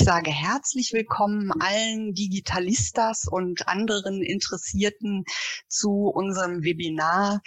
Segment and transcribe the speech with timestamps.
[0.00, 5.26] Ich sage herzlich willkommen allen Digitalistas und anderen Interessierten
[5.68, 7.42] zu unserem Webinar,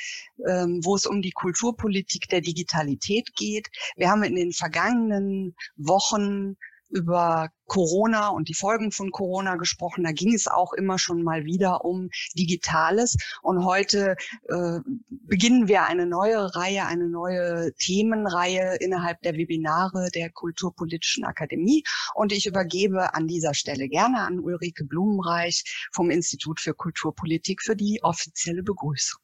[0.47, 3.69] ähm, wo es um die Kulturpolitik der Digitalität geht.
[3.95, 6.55] Wir haben in den vergangenen Wochen
[6.94, 10.04] über Corona und die Folgen von Corona gesprochen.
[10.04, 13.18] Da ging es auch immer schon mal wieder um Digitales.
[13.42, 14.16] Und heute
[14.48, 14.80] äh,
[15.10, 21.84] beginnen wir eine neue Reihe, eine neue Themenreihe innerhalb der Webinare der Kulturpolitischen Akademie.
[22.14, 27.75] Und ich übergebe an dieser Stelle gerne an Ulrike Blumenreich vom Institut für Kulturpolitik für
[27.75, 29.20] die offizielle Begrüßung.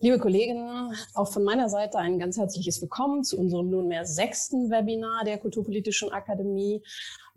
[0.00, 5.24] Liebe Kolleginnen, auch von meiner Seite ein ganz herzliches Willkommen zu unserem nunmehr sechsten Webinar
[5.24, 6.84] der Kulturpolitischen Akademie.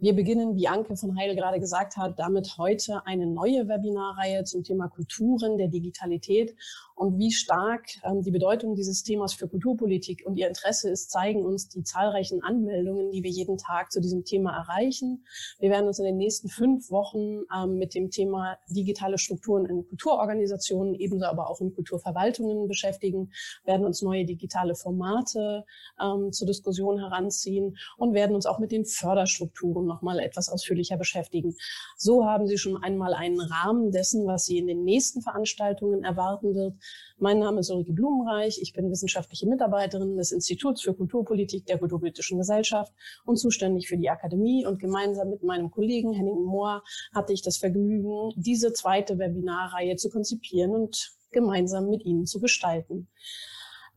[0.02, 4.64] Wir beginnen, wie Anke von Heil gerade gesagt hat, damit heute eine neue Webinarreihe zum
[4.64, 6.56] Thema Kulturen der Digitalität
[6.96, 11.46] und wie stark ähm, die Bedeutung dieses Themas für Kulturpolitik und ihr Interesse ist, zeigen
[11.46, 15.24] uns die zahlreichen Anmeldungen, die wir jeden Tag zu diesem Thema erreichen.
[15.60, 19.88] Wir werden uns in den nächsten fünf Wochen ähm, mit dem Thema digitale Strukturen in
[19.88, 23.32] Kulturorganisationen, ebenso aber auch in Kulturverwaltungen beschäftigen,
[23.66, 25.66] werden uns neue digitale Formate
[26.02, 30.98] ähm, zur Diskussion heranziehen und werden uns auch mit den Förderstrukturen noch mal etwas ausführlicher
[30.98, 31.56] beschäftigen.
[31.98, 36.56] So haben Sie schon einmal einen Rahmen dessen, was Sie in den nächsten Veranstaltungen erwarten
[36.56, 36.76] wird.
[37.18, 38.60] Mein Name ist Ulrike Blumenreich.
[38.62, 42.94] Ich bin wissenschaftliche Mitarbeiterin des Instituts für Kulturpolitik der Kulturpolitischen Gesellschaft
[43.26, 44.66] und zuständig für die Akademie.
[44.66, 46.84] Und gemeinsam mit meinem Kollegen Henning Mohr
[47.14, 53.08] hatte ich das Vergnügen, diese zweite Webinarreihe zu konzipieren und gemeinsam mit Ihnen zu gestalten.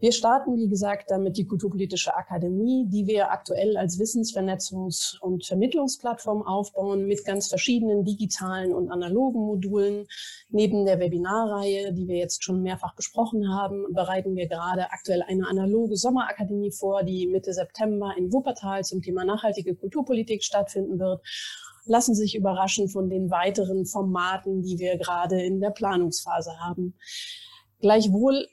[0.05, 6.43] Wir starten, wie gesagt, damit die Kulturpolitische Akademie, die wir aktuell als Wissensvernetzungs- und Vermittlungsplattform
[6.43, 10.07] aufbauen mit ganz verschiedenen digitalen und analogen Modulen.
[10.51, 15.49] Neben der Webinarreihe, die wir jetzt schon mehrfach besprochen haben, bereiten wir gerade aktuell eine
[15.49, 21.23] analoge Sommerakademie vor, die Mitte September in Wuppertal zum Thema nachhaltige Kulturpolitik stattfinden wird
[21.87, 26.95] lassen sich überraschen von den weiteren Formaten, die wir gerade in der Planungsphase haben.
[27.81, 28.47] Gleichwohl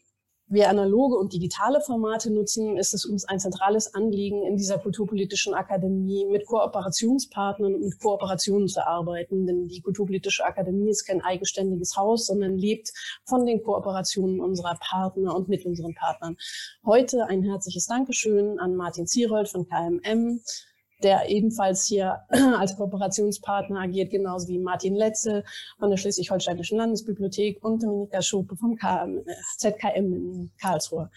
[0.51, 5.53] wir analoge und digitale Formate nutzen, ist es uns ein zentrales Anliegen, in dieser kulturpolitischen
[5.53, 9.47] Akademie mit Kooperationspartnern und Kooperationen zu arbeiten.
[9.47, 12.91] Denn die kulturpolitische Akademie ist kein eigenständiges Haus, sondern lebt
[13.23, 16.35] von den Kooperationen unserer Partner und mit unseren Partnern.
[16.85, 20.41] Heute ein herzliches Dankeschön an Martin Zierold von KMM,
[21.03, 22.21] der ebenfalls hier
[22.57, 25.43] als Kooperationspartner agiert, genauso wie Martin Letze
[25.79, 29.23] von der Schleswig-Holsteinischen Landesbibliothek und Dominika Schope vom KM,
[29.57, 31.09] ZKM in Karlsruhe.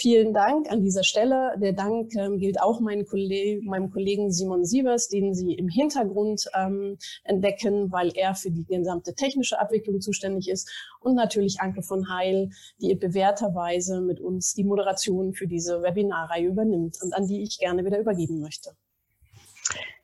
[0.00, 1.52] Vielen Dank an dieser Stelle.
[1.60, 6.48] Der Dank ähm, gilt auch meinem, Kolleg meinem Kollegen Simon Sievers, den Sie im Hintergrund
[6.54, 10.70] ähm, entdecken, weil er für die gesamte technische Abwicklung zuständig ist.
[11.00, 12.48] Und natürlich Anke von Heil,
[12.80, 17.84] die bewährterweise mit uns die Moderation für diese Webinarreihe übernimmt und an die ich gerne
[17.84, 18.70] wieder übergeben möchte.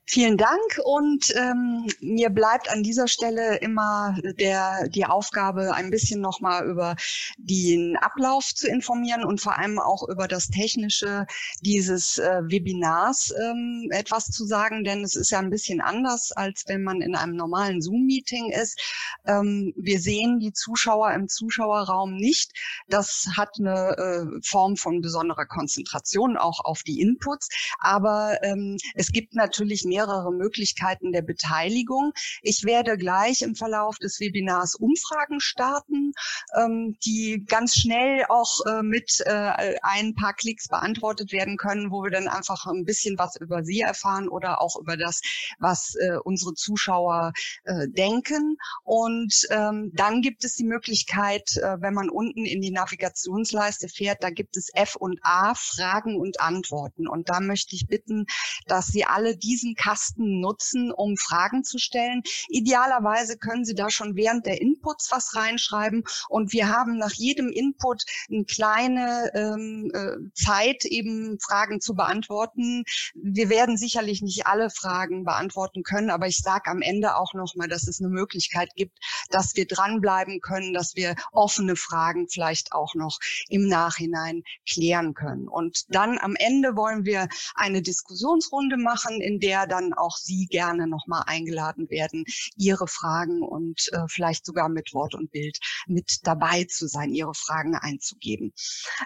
[0.09, 6.21] Vielen Dank und ähm, mir bleibt an dieser Stelle immer der die Aufgabe, ein bisschen
[6.21, 6.95] nochmal über
[7.39, 11.27] den Ablauf zu informieren und vor allem auch über das Technische
[11.61, 16.63] dieses äh, Webinars ähm, etwas zu sagen, denn es ist ja ein bisschen anders, als
[16.69, 18.81] wenn man in einem normalen Zoom-Meeting ist.
[19.27, 22.53] Ähm, wir sehen die Zuschauer im Zuschauerraum nicht.
[22.89, 27.49] Das hat eine äh, Form von besonderer Konzentration auch auf die Inputs,
[27.81, 32.13] aber ähm, es gibt natürlich mehr mehrere Möglichkeiten der Beteiligung.
[32.43, 36.13] Ich werde gleich im Verlauf des Webinars Umfragen starten,
[36.57, 42.03] ähm, die ganz schnell auch äh, mit äh, ein paar Klicks beantwortet werden können, wo
[42.03, 45.23] wir dann einfach ein bisschen was über Sie erfahren oder auch über das,
[45.59, 47.33] was äh, unsere Zuschauer
[47.65, 48.59] äh, denken.
[48.85, 54.23] Und ähm, dann gibt es die Möglichkeit, äh, wenn man unten in die Navigationsleiste fährt,
[54.23, 57.09] da gibt es F und A, Fragen und Antworten.
[57.09, 58.27] Und da möchte ich bitten,
[58.67, 62.23] dass Sie alle diesen Kasten nutzen, um Fragen zu stellen.
[62.49, 67.51] Idealerweise können Sie da schon während der Inputs was reinschreiben und wir haben nach jedem
[67.51, 72.83] Input eine kleine ähm, äh, Zeit, eben Fragen zu beantworten.
[73.15, 77.69] Wir werden sicherlich nicht alle Fragen beantworten können, aber ich sage am Ende auch nochmal,
[77.69, 78.99] dass es eine Möglichkeit gibt,
[79.31, 85.47] dass wir dranbleiben können, dass wir offene Fragen vielleicht auch noch im Nachhinein klären können.
[85.47, 90.87] Und dann am Ende wollen wir eine Diskussionsrunde machen, in der dann auch Sie gerne
[90.87, 92.25] nochmal eingeladen werden,
[92.57, 97.35] Ihre Fragen und äh, vielleicht sogar mit Wort und Bild mit dabei zu sein, Ihre
[97.35, 98.53] Fragen einzugeben.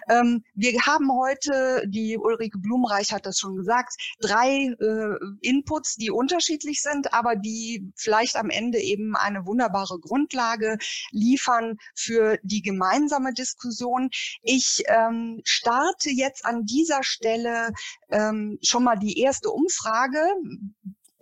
[0.09, 6.11] Ähm, wir haben heute, die Ulrike Blumreich hat das schon gesagt, drei äh, Inputs, die
[6.11, 10.77] unterschiedlich sind, aber die vielleicht am Ende eben eine wunderbare Grundlage
[11.11, 14.09] liefern für die gemeinsame Diskussion.
[14.41, 17.73] Ich ähm, starte jetzt an dieser Stelle
[18.09, 20.21] ähm, schon mal die erste Umfrage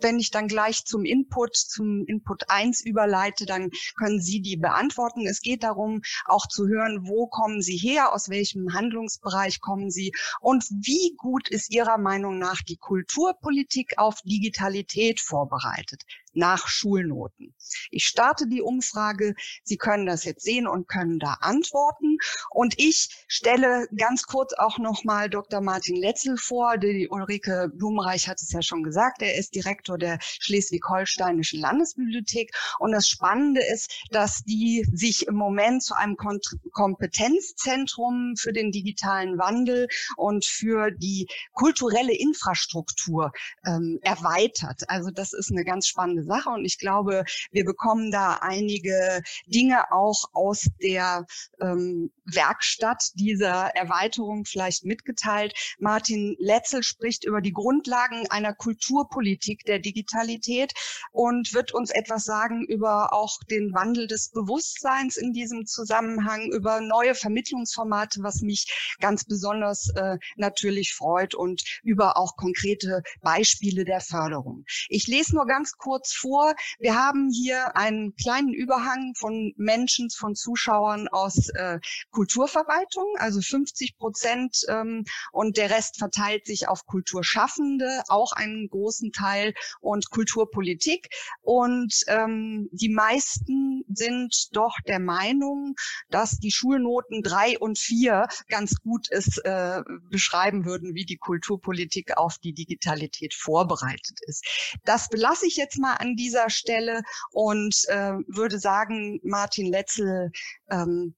[0.02, 5.26] wenn ich dann gleich zum Input, zum Input 1 überleite, dann können Sie die beantworten.
[5.26, 10.12] Es geht darum, auch zu hören, wo kommen Sie her, aus welchem Handlungsbereich kommen Sie
[10.40, 17.54] und wie gut ist Ihrer Meinung nach die Kulturpolitik auf Digitalität vorbereitet nach Schulnoten.
[17.90, 19.34] Ich starte die Umfrage.
[19.64, 22.16] Sie können das jetzt sehen und können da antworten.
[22.50, 25.60] Und ich stelle ganz kurz auch nochmal Dr.
[25.60, 26.78] Martin Letzel vor.
[26.78, 29.22] Die Ulrike Blumenreich hat es ja schon gesagt.
[29.22, 32.52] Er ist Direktor der Schleswig-Holsteinischen Landesbibliothek.
[32.78, 39.38] Und das Spannende ist, dass die sich im Moment zu einem Kompetenzzentrum für den digitalen
[39.38, 43.32] Wandel und für die kulturelle Infrastruktur
[43.64, 44.82] ähm, erweitert.
[44.88, 49.22] Also das ist eine ganz spannende spannende Sache und ich glaube, wir bekommen da einige
[49.46, 51.26] Dinge auch aus der
[51.60, 55.54] ähm, Werkstatt dieser Erweiterung vielleicht mitgeteilt.
[55.78, 60.72] Martin Letzel spricht über die Grundlagen einer Kulturpolitik der Digitalität
[61.12, 66.80] und wird uns etwas sagen über auch den Wandel des Bewusstseins in diesem Zusammenhang, über
[66.80, 74.00] neue Vermittlungsformate, was mich ganz besonders äh, natürlich freut und über auch konkrete Beispiele der
[74.00, 74.64] Förderung.
[74.88, 76.54] Ich lese nur ganz kurz kurz vor.
[76.78, 81.78] Wir haben hier einen kleinen Überhang von Menschen, von Zuschauern aus äh,
[82.10, 89.12] Kulturverwaltung, also 50 Prozent ähm, und der Rest verteilt sich auf Kulturschaffende, auch einen großen
[89.12, 91.08] Teil und Kulturpolitik.
[91.42, 95.74] Und ähm, die meisten sind doch der Meinung,
[96.10, 102.16] dass die Schulnoten drei und vier ganz gut ist, äh, beschreiben würden, wie die Kulturpolitik
[102.16, 104.44] auf die Digitalität vorbereitet ist.
[104.84, 107.02] Das belasse ich jetzt mal an dieser Stelle
[107.32, 110.32] und äh, würde sagen, Martin Letzel,
[110.70, 111.14] ähm,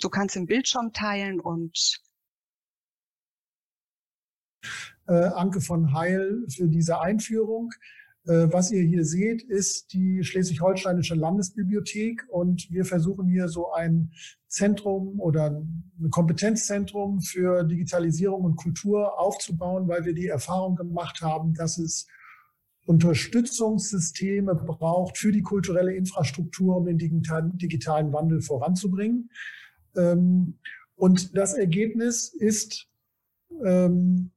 [0.00, 2.00] du kannst den Bildschirm teilen und
[5.06, 7.70] äh, Anke von Heil für diese Einführung.
[8.26, 14.12] Äh, was ihr hier seht, ist die Schleswig-Holsteinische Landesbibliothek und wir versuchen hier so ein
[14.48, 21.54] Zentrum oder ein Kompetenzzentrum für Digitalisierung und Kultur aufzubauen, weil wir die Erfahrung gemacht haben,
[21.54, 22.06] dass es
[22.88, 29.30] Unterstützungssysteme braucht für die kulturelle Infrastruktur, um den digitalen, Wandel voranzubringen.
[29.94, 30.58] Ähm,
[30.96, 32.88] und das Ergebnis ist
[33.62, 34.30] ähm,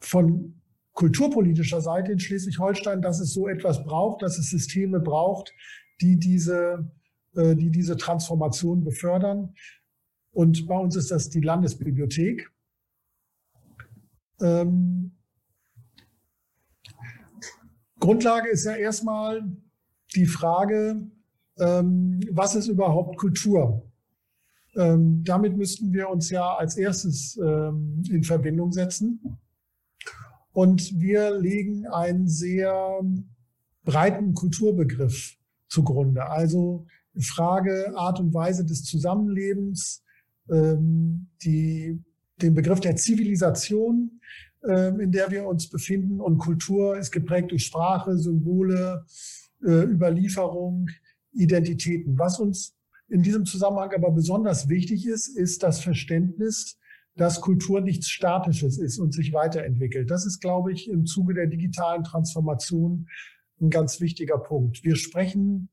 [0.00, 0.60] von
[0.94, 5.54] kulturpolitischer Seite in Schleswig-Holstein, dass es so etwas braucht, dass es Systeme braucht,
[6.00, 6.90] die diese,
[7.36, 9.54] äh, die diese Transformation befördern.
[10.32, 12.50] Und bei uns ist das die Landesbibliothek.
[14.40, 15.12] Ähm,
[18.00, 19.42] Grundlage ist ja erstmal
[20.14, 21.06] die Frage,
[21.58, 23.82] ähm, was ist überhaupt Kultur?
[24.76, 29.38] Ähm, damit müssten wir uns ja als erstes ähm, in Verbindung setzen.
[30.52, 33.00] Und wir legen einen sehr
[33.84, 35.36] breiten Kulturbegriff
[35.68, 36.28] zugrunde.
[36.28, 36.86] Also
[37.20, 40.02] Frage, Art und Weise des Zusammenlebens,
[40.48, 42.02] ähm, die,
[42.40, 44.20] den Begriff der Zivilisation,
[44.62, 46.20] in der wir uns befinden.
[46.20, 49.04] Und Kultur ist geprägt durch Sprache, Symbole,
[49.64, 50.88] äh, Überlieferung,
[51.32, 52.18] Identitäten.
[52.18, 52.74] Was uns
[53.08, 56.78] in diesem Zusammenhang aber besonders wichtig ist, ist das Verständnis,
[57.16, 60.10] dass Kultur nichts Statisches ist und sich weiterentwickelt.
[60.10, 63.08] Das ist, glaube ich, im Zuge der digitalen Transformation
[63.60, 64.84] ein ganz wichtiger Punkt.
[64.84, 65.68] Wir sprechen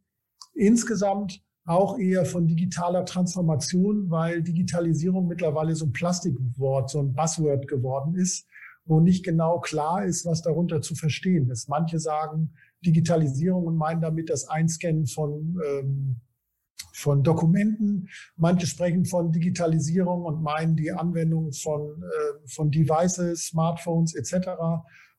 [0.54, 7.68] insgesamt auch eher von digitaler Transformation, weil Digitalisierung mittlerweile so ein Plastikwort, so ein Buzzword
[7.68, 8.48] geworden ist
[8.88, 11.70] wo nicht genau klar ist, was darunter zu verstehen ist.
[11.70, 12.54] Manche sagen
[12.86, 16.16] Digitalisierung und meinen damit das Einscannen von, ähm,
[16.94, 18.08] von Dokumenten.
[18.38, 24.50] Manche sprechen von Digitalisierung und meinen die Anwendung von, äh, von Devices, Smartphones etc.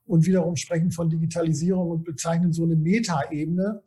[0.07, 3.83] Und wiederum sprechen von Digitalisierung und bezeichnen so eine Metaebene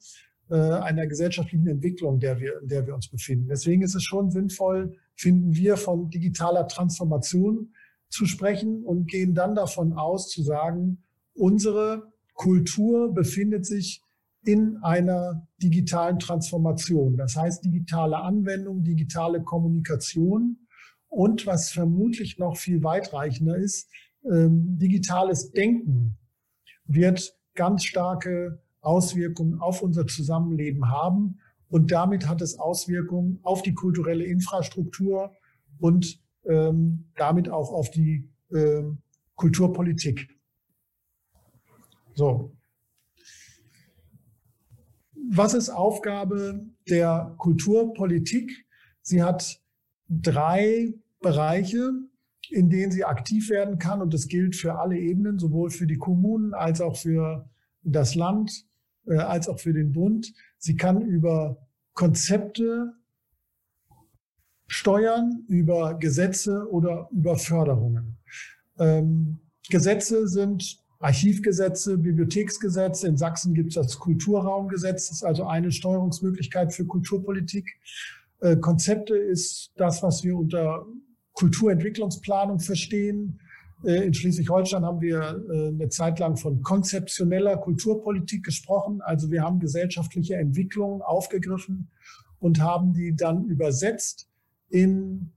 [0.52, 3.48] äh, einer gesellschaftlichen Entwicklung, der wir, in der wir uns befinden.
[3.48, 7.74] Deswegen ist es schon sinnvoll, finden wir, von digitaler Transformation
[8.12, 11.04] zu sprechen und gehen dann davon aus zu sagen,
[11.34, 14.04] unsere Kultur befindet sich
[14.44, 17.16] in einer digitalen Transformation.
[17.16, 20.58] Das heißt digitale Anwendung, digitale Kommunikation
[21.08, 23.90] und was vermutlich noch viel weitreichender ist,
[24.30, 26.18] ähm, digitales Denken
[26.86, 31.40] wird ganz starke Auswirkungen auf unser Zusammenleben haben
[31.70, 35.36] und damit hat es Auswirkungen auf die kulturelle Infrastruktur
[35.80, 39.00] und ähm, damit auch auf die ähm,
[39.36, 40.30] Kulturpolitik.
[42.14, 42.52] So.
[45.34, 48.66] Was ist Aufgabe der Kulturpolitik?
[49.02, 49.62] Sie hat
[50.10, 51.92] drei Bereiche,
[52.50, 55.98] in denen sie aktiv werden kann und das gilt für alle Ebenen, sowohl für die
[55.98, 57.50] Kommunen als auch für
[57.84, 58.66] das Land
[59.08, 60.34] äh, als auch für den Bund.
[60.58, 62.94] Sie kann über Konzepte
[64.72, 68.16] steuern, über Gesetze oder über Förderungen.
[68.80, 73.06] Ähm, Gesetze sind Archivgesetze, Bibliotheksgesetze.
[73.10, 77.68] In Sachsen gibt es das Kulturraumgesetz, das ist also eine Steuerungsmöglichkeit für Kulturpolitik.
[78.40, 80.86] Äh, Konzepte ist das, was wir unter
[81.34, 83.42] Kulturentwicklungsplanung verstehen.
[83.84, 89.02] Äh, in Schleswig-Holstein haben wir äh, eine Zeit lang von konzeptioneller Kulturpolitik gesprochen.
[89.02, 91.90] Also wir haben gesellschaftliche Entwicklungen aufgegriffen
[92.40, 94.31] und haben die dann übersetzt
[94.72, 95.32] in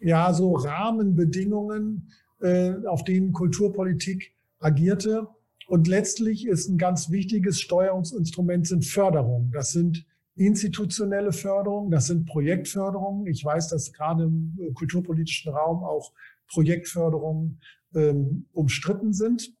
[0.00, 5.28] ja so Rahmenbedingungen, äh, auf denen Kulturpolitik agierte.
[5.68, 9.50] Und letztlich ist ein ganz wichtiges Steuerungsinstrument sind Förderungen.
[9.50, 13.26] Das sind institutionelle Förderungen, das sind Projektförderungen.
[13.26, 16.12] Ich weiß, dass gerade im kulturpolitischen Raum auch
[16.48, 17.58] Projektförderungen
[17.94, 19.52] ähm, umstritten sind,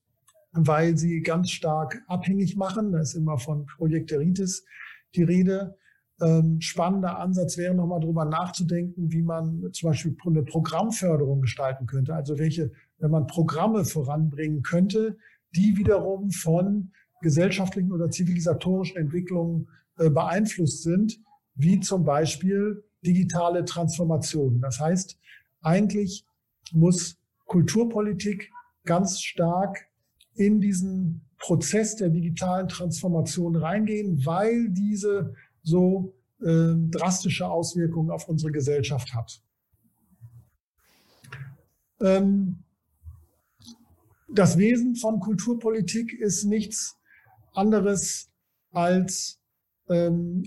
[0.52, 2.92] weil sie ganz stark abhängig machen.
[2.92, 4.64] Da ist immer von Projekteritis
[5.14, 5.76] die Rede.
[6.20, 12.14] Ähm, spannender Ansatz wäre nochmal drüber nachzudenken, wie man zum Beispiel eine Programmförderung gestalten könnte.
[12.14, 15.18] Also welche, wenn man Programme voranbringen könnte,
[15.54, 19.68] die wiederum von gesellschaftlichen oder zivilisatorischen Entwicklungen
[19.98, 21.18] äh, beeinflusst sind,
[21.54, 24.60] wie zum Beispiel digitale Transformation.
[24.60, 25.18] Das heißt,
[25.62, 26.26] eigentlich
[26.72, 28.50] muss Kulturpolitik
[28.84, 29.86] ganz stark
[30.34, 35.34] in diesen Prozess der digitalen Transformation reingehen, weil diese
[35.66, 39.42] so äh, drastische Auswirkungen auf unsere Gesellschaft hat.
[42.00, 42.62] Ähm,
[44.28, 46.96] das Wesen von Kulturpolitik ist nichts
[47.54, 48.30] anderes
[48.70, 49.40] als
[49.88, 50.44] ähm,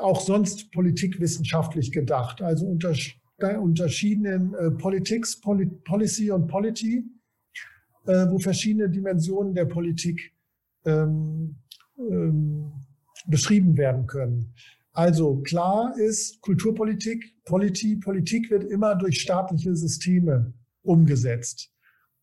[0.00, 2.40] auch sonst politikwissenschaftlich gedacht.
[2.42, 2.94] Also unter
[3.60, 7.04] unterschiedenen äh, Politics, Poli Policy und Polity,
[8.06, 10.32] äh, wo verschiedene Dimensionen der Politik
[10.84, 11.56] ähm,
[11.98, 12.83] ähm,
[13.26, 14.54] beschrieben werden können.
[14.92, 21.72] Also klar ist Kulturpolitik, Politi, Politik wird immer durch staatliche Systeme umgesetzt.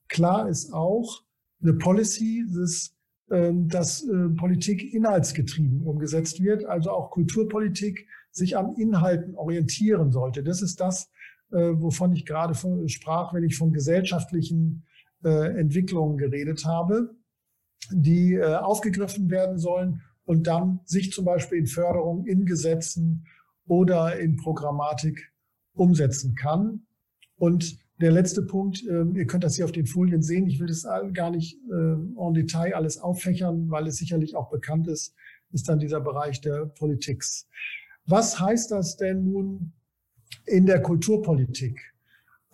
[0.08, 1.24] Klar ist auch
[1.62, 2.96] eine Policy, ist,
[3.30, 10.44] ähm, dass äh, Politik inhaltsgetrieben umgesetzt wird, also auch Kulturpolitik sich an Inhalten orientieren sollte.
[10.44, 11.10] Das ist das,
[11.52, 12.56] äh, wovon ich gerade
[12.88, 14.86] sprach, wenn ich von gesellschaftlichen
[15.24, 17.16] äh, Entwicklungen geredet habe,
[17.90, 23.26] die aufgegriffen werden sollen und dann sich zum Beispiel in Förderung, in Gesetzen
[23.68, 25.32] oder in Programmatik
[25.74, 26.86] umsetzen kann.
[27.38, 30.68] Und der letzte Punkt, äh, ihr könnt das hier auf den Folien sehen, ich will
[30.68, 35.16] das gar nicht äh, en Detail alles auffächern, weil es sicherlich auch bekannt ist,
[35.52, 37.48] ist dann dieser Bereich der Politiks.
[38.06, 39.74] Was heißt das denn nun
[40.46, 41.80] in der Kulturpolitik?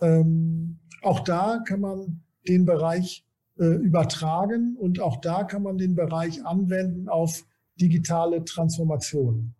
[0.00, 3.26] Ähm, auch da kann man den Bereich
[3.58, 7.44] äh, übertragen und auch da kann man den Bereich anwenden auf
[7.80, 9.54] digitale Transformation.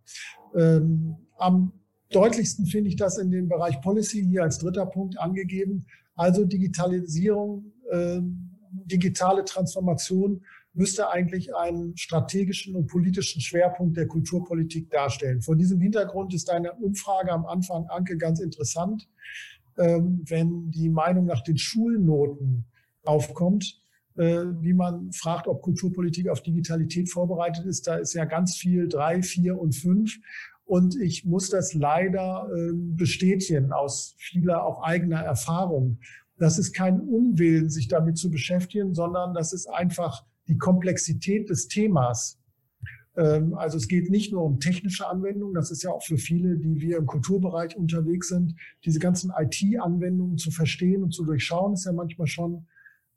[0.55, 1.73] Ähm, am
[2.11, 5.87] deutlichsten finde ich das in dem Bereich Policy hier als dritter Punkt angegeben.
[6.17, 8.21] Also Digitalisierung, äh,
[8.87, 10.43] digitale Transformation
[10.75, 15.43] müsste eigentlich einen strategischen und politischen Schwerpunkt der Kulturpolitik darstellen.
[15.43, 19.09] Vor diesem Hintergrund ist eine Umfrage am Anfang, Anke, ganz interessant.
[19.77, 22.65] Ähm, wenn die Meinung nach den Schulnoten
[23.05, 23.81] aufkommt,
[24.19, 29.23] wie man fragt, ob Kulturpolitik auf Digitalität vorbereitet ist, da ist ja ganz viel drei,
[29.23, 30.19] vier und fünf.
[30.65, 35.99] Und ich muss das leider ähm, bestätigen aus vieler auch eigener Erfahrung.
[36.37, 41.69] Das ist kein Unwillen, sich damit zu beschäftigen, sondern das ist einfach die Komplexität des
[41.69, 42.39] Themas.
[43.17, 46.59] Ähm, also es geht nicht nur um technische Anwendungen, das ist ja auch für viele,
[46.59, 51.87] die wir im Kulturbereich unterwegs sind, diese ganzen IT-Anwendungen zu verstehen und zu durchschauen, ist
[51.87, 52.67] ja manchmal schon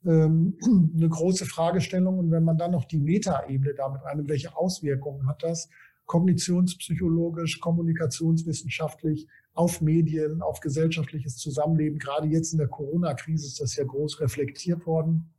[0.04, 2.18] eine große Fragestellung.
[2.18, 5.68] Und wenn man dann noch die Metaebene damit einnimmt, welche Auswirkungen hat das
[6.06, 11.98] kognitionspsychologisch, kommunikationswissenschaftlich, auf Medien, auf gesellschaftliches Zusammenleben.
[11.98, 15.30] Gerade jetzt in der Corona-Krise ist das ja groß reflektiert worden.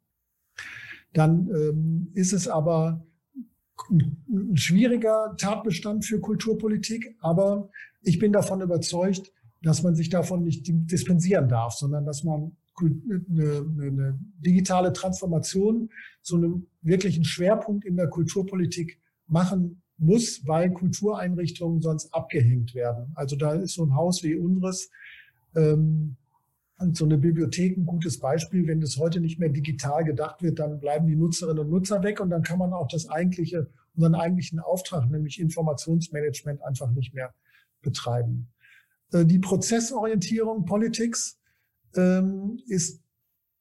[1.13, 3.05] Dann ähm, ist es aber
[3.89, 7.70] ein schwieriger Tatbestand für Kulturpolitik, aber
[8.01, 13.65] ich bin davon überzeugt, dass man sich davon nicht dispensieren darf, sondern dass man eine,
[13.80, 15.89] eine digitale Transformation
[16.22, 23.12] zu einem wirklichen Schwerpunkt in der Kulturpolitik machen muss, weil Kultureinrichtungen sonst abgehängt werden.
[23.15, 24.89] Also da ist so ein Haus wie unseres
[25.56, 26.18] ähm,
[26.80, 28.68] und so eine Bibliothek ein gutes Beispiel.
[28.68, 32.20] Wenn das heute nicht mehr digital gedacht wird, dann bleiben die Nutzerinnen und Nutzer weg
[32.20, 37.34] und dann kann man auch das eigentliche, unseren eigentlichen Auftrag, nämlich Informationsmanagement, einfach nicht mehr
[37.82, 38.50] betreiben.
[39.12, 41.39] Äh, die Prozessorientierung Politics
[41.95, 43.01] ähm, ist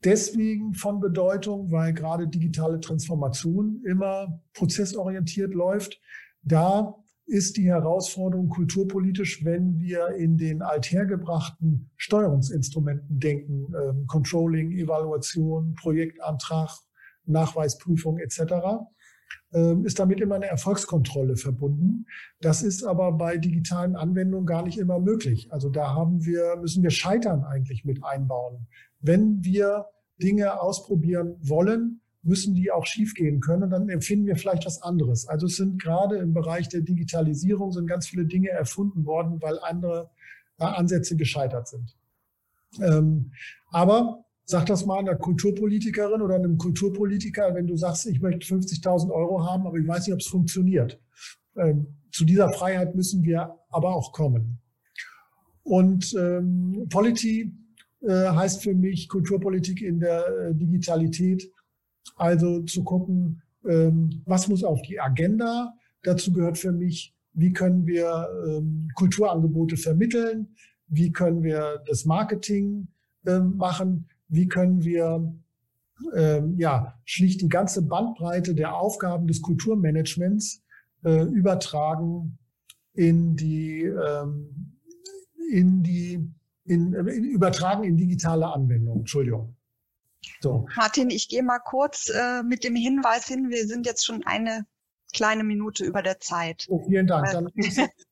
[0.04, 6.00] deswegen von Bedeutung, weil gerade digitale Transformation immer prozessorientiert läuft.
[6.42, 6.94] Da
[7.26, 16.70] ist die Herausforderung kulturpolitisch, wenn wir in den althergebrachten Steuerungsinstrumenten denken, ähm, Controlling, Evaluation, Projektantrag,
[17.24, 18.42] Nachweisprüfung etc.,
[19.84, 22.06] ist damit immer eine Erfolgskontrolle verbunden.
[22.40, 25.52] Das ist aber bei digitalen Anwendungen gar nicht immer möglich.
[25.52, 28.66] Also da haben wir, müssen wir Scheitern eigentlich mit einbauen.
[29.00, 29.86] Wenn wir
[30.22, 35.28] Dinge ausprobieren wollen, müssen die auch schiefgehen können und dann empfinden wir vielleicht was anderes.
[35.28, 39.58] Also es sind gerade im Bereich der Digitalisierung sind ganz viele Dinge erfunden worden, weil
[39.58, 40.10] andere
[40.58, 41.96] äh, Ansätze gescheitert sind.
[42.80, 43.32] Ähm,
[43.70, 49.11] aber sag das mal einer Kulturpolitikerin oder einem Kulturpolitiker, wenn du sagst, ich möchte 50.000
[49.11, 51.00] Euro haben, aber ich weiß nicht, ob es funktioniert.
[51.56, 54.59] Ähm, zu dieser Freiheit müssen wir aber auch kommen.
[55.62, 57.50] Und ähm, Polity
[58.02, 61.50] äh, heißt für mich Kulturpolitik in der äh, Digitalität
[62.16, 65.73] also zu gucken, ähm, was muss auf die Agenda.
[66.02, 70.49] Dazu gehört für mich, wie können wir ähm, Kulturangebote vermitteln,
[70.88, 72.88] wie können wir das Marketing
[73.26, 75.34] ähm, machen, wie können wir
[76.56, 80.64] ja schlicht die ganze Bandbreite der Aufgaben des Kulturmanagements
[81.04, 82.38] äh, übertragen
[82.92, 83.84] in die
[85.48, 86.28] in die
[86.64, 89.00] in, in, übertragen in digitale Anwendungen.
[89.00, 89.56] Entschuldigung.
[90.40, 90.66] So.
[90.76, 94.66] Martin, ich gehe mal kurz äh, mit dem Hinweis hin, wir sind jetzt schon eine
[95.12, 96.66] kleine Minute über der Zeit.
[96.68, 97.30] Oh, vielen Dank.
[97.30, 97.48] Dann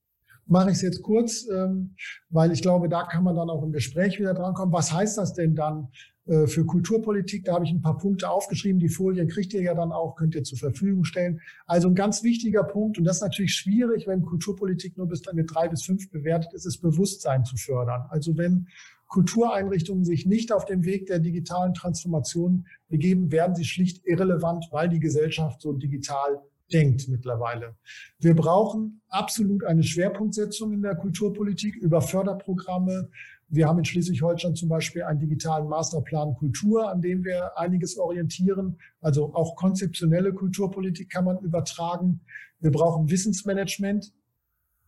[0.51, 1.95] mache ich es jetzt kurz, ähm,
[2.29, 4.73] weil ich glaube, da kann man dann auch im Gespräch wieder drankommen.
[4.73, 5.89] Was heißt das denn dann
[6.27, 7.45] äh, für Kulturpolitik?
[7.45, 8.81] Da habe ich ein paar Punkte aufgeschrieben.
[8.81, 11.41] Die Folien kriegt ihr ja dann auch, könnt ihr zur Verfügung stellen.
[11.67, 15.37] Also ein ganz wichtiger Punkt, und das ist natürlich schwierig, wenn Kulturpolitik nur bis dann
[15.37, 18.07] mit drei bis fünf bewertet ist, ist Bewusstsein zu fördern.
[18.11, 18.67] Also wenn
[19.07, 24.89] Kultureinrichtungen sich nicht auf dem Weg der digitalen Transformation begeben, werden sie schlicht irrelevant, weil
[24.89, 26.41] die Gesellschaft so digital
[26.73, 27.77] denkt mittlerweile.
[28.19, 33.11] Wir brauchen absolut eine Schwerpunktsetzung in der Kulturpolitik über Förderprogramme.
[33.49, 38.79] Wir haben in Schleswig-Holstein zum Beispiel einen digitalen Masterplan Kultur, an dem wir einiges orientieren.
[39.01, 42.21] Also auch konzeptionelle Kulturpolitik kann man übertragen.
[42.61, 44.13] Wir brauchen Wissensmanagement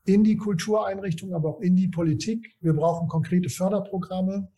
[0.04, 2.54] in die Kultureinrichtungen, aber auch in die Politik.
[2.60, 4.48] Wir brauchen konkrete Förderprogramme.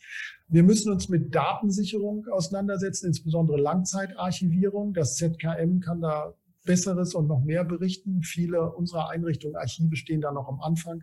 [0.49, 4.95] Wir müssen uns mit Datensicherung auseinandersetzen, insbesondere Langzeitarchivierung.
[4.95, 6.35] Das ZKM kann da
[6.65, 8.23] Besseres und noch mehr berichten.
[8.23, 11.03] Viele unserer Einrichtungen, Archive stehen da noch am Anfang.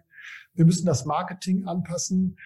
[0.53, 2.37] Wir müssen das Marketing anpassen.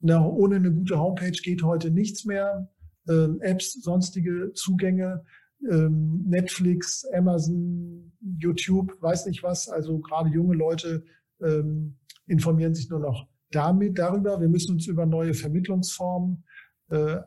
[0.00, 2.70] Na, ohne eine gute Homepage geht heute nichts mehr.
[3.08, 5.24] Ähm, Apps, sonstige Zugänge,
[5.68, 9.68] ähm, Netflix, Amazon, YouTube, weiß nicht was.
[9.68, 11.04] Also gerade junge Leute
[11.42, 14.40] ähm, informieren sich nur noch damit darüber.
[14.40, 16.44] Wir müssen uns über neue Vermittlungsformen
[16.90, 17.22] äh, äh,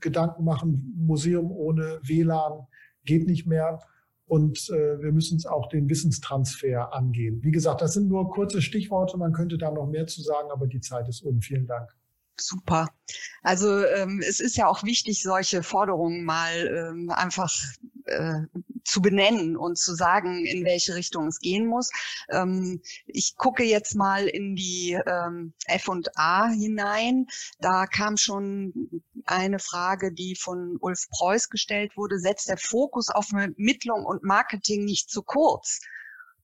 [0.00, 0.94] Gedanken machen.
[0.96, 2.66] Museum ohne WLAN
[3.04, 3.80] geht nicht mehr.
[4.28, 7.42] Und äh, wir müssen uns auch den Wissenstransfer angehen.
[7.42, 9.16] Wie gesagt, das sind nur kurze Stichworte.
[9.16, 11.40] Man könnte da noch mehr zu sagen, aber die Zeit ist um.
[11.40, 11.97] Vielen Dank.
[12.40, 12.88] Super.
[13.42, 17.52] Also ähm, es ist ja auch wichtig, solche Forderungen mal ähm, einfach
[18.04, 18.42] äh,
[18.84, 21.90] zu benennen und zu sagen, in welche Richtung es gehen muss.
[22.30, 27.26] Ähm, ich gucke jetzt mal in die ähm, F&A hinein.
[27.60, 32.18] Da kam schon eine Frage, die von Ulf Preuß gestellt wurde.
[32.18, 35.80] Setzt der Fokus auf Vermittlung und Marketing nicht zu kurz?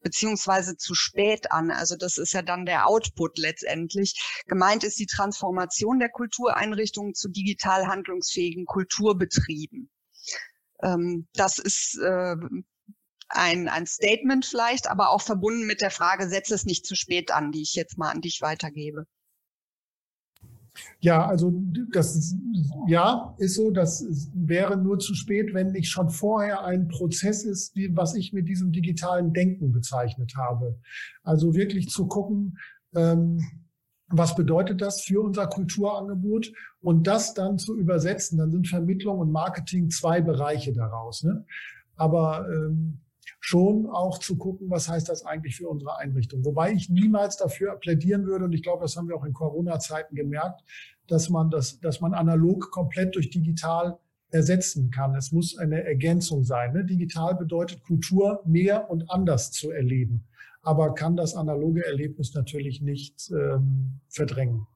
[0.05, 1.73] Beziehungsweise zu spät an.
[1.73, 4.43] Also das ist ja dann der Output letztendlich.
[4.47, 9.91] Gemeint ist die Transformation der Kultureinrichtungen zu digital handlungsfähigen Kulturbetrieben.
[10.83, 12.37] Ähm, das ist äh,
[13.29, 17.33] ein, ein Statement vielleicht, aber auch verbunden mit der Frage, setze es nicht zu spät
[17.33, 19.07] an, die ich jetzt mal an dich weitergebe.
[21.01, 21.53] Ja, also
[21.93, 22.37] das ist,
[22.89, 23.71] ja, ist so.
[23.71, 28.33] Das wäre nur zu spät, wenn nicht schon vorher ein Prozess ist, wie, was ich
[28.33, 30.79] mit diesem digitalen Denken bezeichnet habe.
[31.23, 32.59] Also wirklich zu gucken,
[32.95, 33.41] ähm,
[34.09, 38.39] was bedeutet das für unser Kulturangebot und das dann zu übersetzen.
[38.39, 41.23] Dann sind Vermittlung und Marketing zwei Bereiche daraus.
[41.23, 41.45] Ne?
[41.97, 43.01] Aber ähm,
[43.41, 46.45] schon auch zu gucken, was heißt das eigentlich für unsere Einrichtung.
[46.45, 50.15] Wobei ich niemals dafür plädieren würde, und ich glaube, das haben wir auch in Corona-Zeiten
[50.15, 50.63] gemerkt,
[51.07, 53.99] dass man das, dass man analog komplett durch digital
[54.31, 55.15] ersetzen kann.
[55.15, 56.73] Es muss eine Ergänzung sein.
[56.73, 56.85] Ne?
[56.85, 60.25] Digital bedeutet Kultur mehr und anders zu erleben,
[60.63, 64.67] aber kann das analoge Erlebnis natürlich nicht ähm, verdrängen.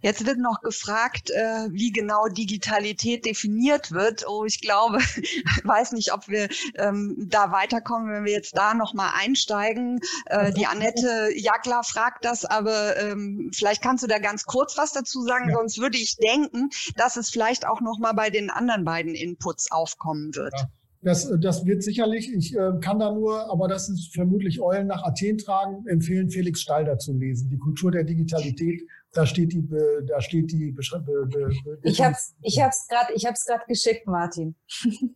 [0.00, 4.28] Jetzt wird noch gefragt, äh, wie genau Digitalität definiert wird.
[4.28, 4.98] Oh, ich glaube,
[5.64, 10.00] weiß nicht, ob wir ähm, da weiterkommen, wenn wir jetzt da noch mal einsteigen.
[10.26, 14.92] Äh, die Annette Jagler fragt das, aber ähm, vielleicht kannst du da ganz kurz was
[14.92, 15.56] dazu sagen, ja.
[15.56, 19.70] sonst würde ich denken, dass es vielleicht auch noch mal bei den anderen beiden Inputs
[19.72, 20.54] aufkommen wird.
[20.54, 20.68] Ja.
[21.00, 25.04] Das, das wird sicherlich, ich äh, kann da nur, aber das ist vermutlich Eulen nach
[25.04, 27.50] Athen tragen, empfehlen Felix Stalder zu lesen.
[27.50, 28.82] Die Kultur der Digitalität,
[29.12, 29.64] da steht die,
[30.06, 30.72] da steht die.
[30.72, 34.56] Be, be, ich hab's, ich hab's gerade, ich hab's gerade geschickt, Martin.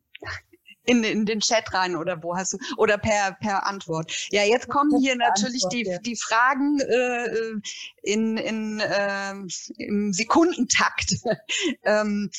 [0.85, 4.29] in, in den Chat rein oder wo hast du oder per per Antwort.
[4.31, 5.99] Ja, jetzt kommen hier natürlich Antwort, die ja.
[5.99, 7.61] die Fragen äh,
[8.03, 9.35] in in äh,
[9.79, 11.17] im Sekundentakt.
[11.85, 12.31] ähm,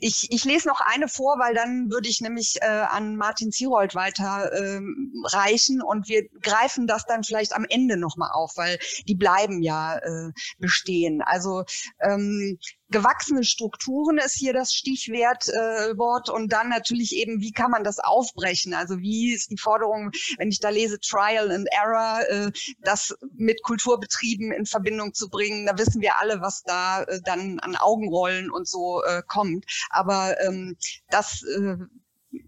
[0.00, 3.94] ich, ich lese noch eine vor, weil dann würde ich nämlich äh, an Martin Zierold
[3.94, 9.14] weiter ähm, reichen und wir greifen das dann vielleicht am Ende nochmal auf, weil die
[9.14, 11.22] bleiben ja äh, bestehen.
[11.22, 11.64] Also
[12.00, 12.58] ähm,
[12.92, 17.82] gewachsene Strukturen ist hier das Stichwort äh, Wort und dann natürlich eben, wie kann man
[17.82, 18.74] das aufbrechen?
[18.74, 22.52] Also wie ist die Forderung, wenn ich da lese Trial and Error, äh,
[22.82, 25.66] das mit Kulturbetrieben in Verbindung zu bringen?
[25.66, 29.64] Da wissen wir alle, was da äh, dann an Augenrollen und so äh, kommt.
[29.90, 30.76] Aber ähm,
[31.08, 31.76] das äh,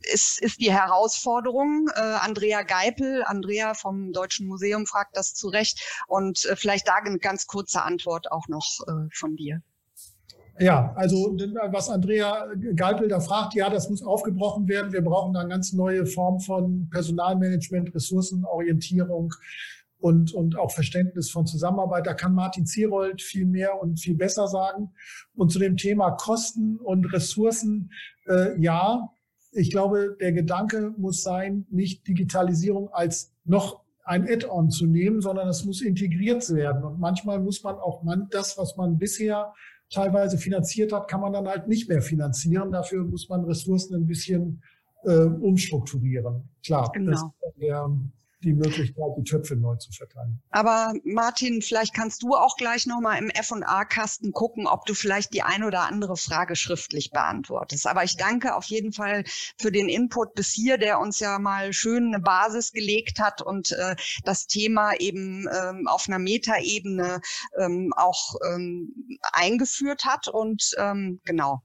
[0.02, 1.88] ist, ist die Herausforderung.
[1.94, 6.94] Äh, Andrea Geipel, Andrea vom Deutschen Museum fragt das zu Recht und äh, vielleicht da
[6.94, 9.62] eine ganz kurze Antwort auch noch äh, von dir.
[10.59, 11.37] Ja, also
[11.71, 14.93] was Andrea Geipel da fragt, ja, das muss aufgebrochen werden.
[14.93, 19.35] Wir brauchen da eine ganz neue Form von Personalmanagement, Ressourcenorientierung
[19.99, 22.07] und, und auch Verständnis von Zusammenarbeit.
[22.07, 24.93] Da kann Martin Zierold viel mehr und viel besser sagen.
[25.35, 27.90] Und zu dem Thema Kosten und Ressourcen,
[28.29, 29.11] äh, ja,
[29.51, 35.49] ich glaube, der Gedanke muss sein, nicht Digitalisierung als noch ein Add-on zu nehmen, sondern
[35.49, 36.85] es muss integriert werden.
[36.85, 39.53] Und manchmal muss man auch man, das, was man bisher
[39.94, 42.70] teilweise finanziert hat, kann man dann halt nicht mehr finanzieren.
[42.70, 44.62] Dafür muss man Ressourcen ein bisschen
[45.04, 46.48] äh, umstrukturieren.
[46.64, 47.12] Klar, genau.
[47.12, 47.90] das ist der,
[48.44, 50.42] die Möglichkeit, die Töpfe neu zu verteilen.
[50.50, 55.42] Aber Martin, vielleicht kannst du auch gleich nochmal im F&A-Kasten gucken, ob du vielleicht die
[55.42, 57.87] ein oder andere Frage schriftlich beantwortest.
[57.87, 59.24] Aber ich danke auf jeden Fall
[59.59, 63.72] für den Input bis hier, der uns ja mal schön eine Basis gelegt hat und
[63.72, 67.20] äh, das Thema eben ähm, auf einer Metaebene
[67.59, 70.28] ähm, auch ähm, eingeführt hat.
[70.28, 71.62] Und ähm, genau,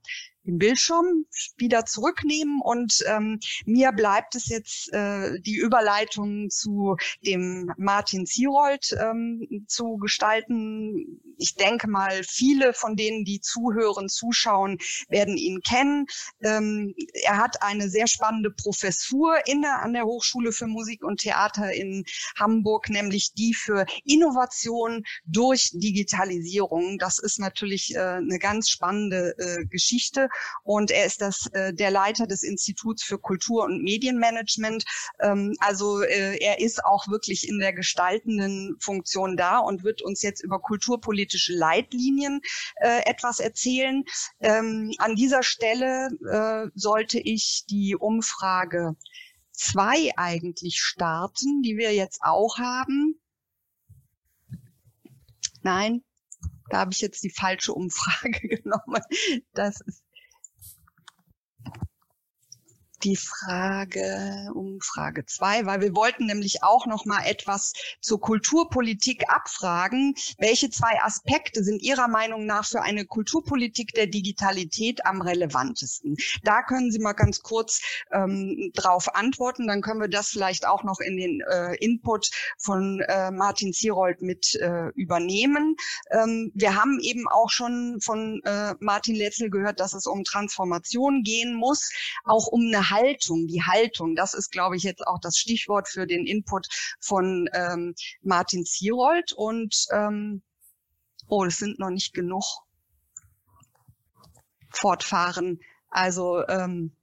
[0.50, 1.26] den Bildschirm
[1.58, 8.96] wieder zurücknehmen und ähm, mir bleibt es jetzt äh, die Überleitung zu dem Martin Zierold
[9.00, 11.22] ähm, zu gestalten.
[11.38, 16.08] Ich denke mal, viele von denen, die zuhören, zuschauen, werden ihn kennen.
[16.42, 21.72] Ähm, er hat eine sehr spannende Professur inne an der Hochschule für Musik und Theater
[21.74, 22.04] in
[22.38, 26.98] Hamburg, nämlich die für Innovation durch Digitalisierung.
[26.98, 30.30] Das ist natürlich äh, eine ganz spannende äh, Geschichte
[30.64, 34.84] und er ist das, äh, der Leiter des Instituts für Kultur- und Medienmanagement.
[35.20, 40.22] Ähm, also äh, er ist auch wirklich in der gestaltenden Funktion da und wird uns
[40.22, 42.42] jetzt über kulturpolitische Leitlinien
[42.82, 44.04] äh, etwas erzählen.
[44.40, 48.96] Ähm, an dieser Stelle äh, sollte ich die Umfrage
[49.52, 53.20] zwei eigentlich starten, die wir jetzt auch haben.
[55.62, 56.04] Nein,
[56.70, 59.02] da habe ich jetzt die falsche Umfrage genommen.
[59.54, 60.04] Das ist
[63.04, 69.24] die Frage um Frage zwei, weil wir wollten nämlich auch noch mal etwas zur Kulturpolitik
[69.30, 70.16] abfragen.
[70.38, 76.18] Welche zwei Aspekte sind Ihrer Meinung nach für eine Kulturpolitik der Digitalität am relevantesten?
[76.44, 77.82] Da können Sie mal ganz kurz
[78.12, 79.68] ähm, drauf antworten.
[79.68, 84.22] Dann können wir das vielleicht auch noch in den äh, Input von äh, Martin Zierold
[84.22, 85.76] mit äh, übernehmen.
[86.12, 91.24] Ähm, wir haben eben auch schon von äh, Martin Letzel gehört, dass es um Transformation
[91.24, 91.90] gehen muss,
[92.26, 96.08] auch um eine Haltung, die Haltung, das ist, glaube ich, jetzt auch das Stichwort für
[96.08, 96.68] den Input
[97.00, 99.34] von ähm, Martin Zierold.
[99.34, 100.42] Und ähm,
[101.28, 102.44] oh, das sind noch nicht genug.
[104.72, 105.60] Fortfahren.
[105.90, 106.96] Also ähm,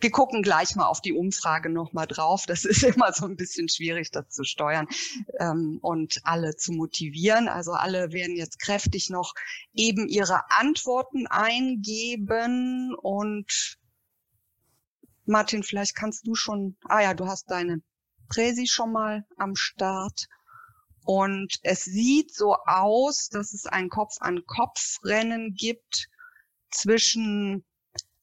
[0.00, 2.44] wir gucken gleich mal auf die Umfrage nochmal drauf.
[2.46, 4.86] Das ist immer so ein bisschen schwierig, das zu steuern
[5.38, 7.48] ähm, und alle zu motivieren.
[7.48, 9.34] Also alle werden jetzt kräftig noch
[9.74, 13.77] eben ihre Antworten eingeben und
[15.28, 17.82] Martin, vielleicht kannst du schon, ah ja, du hast deine
[18.28, 20.26] Präsi schon mal am Start.
[21.04, 26.08] Und es sieht so aus, dass es ein Kopf-an-Kopf-Rennen gibt
[26.70, 27.64] zwischen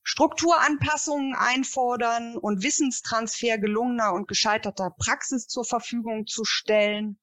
[0.03, 7.19] Strukturanpassungen einfordern und Wissenstransfer gelungener und gescheiterter Praxis zur Verfügung zu stellen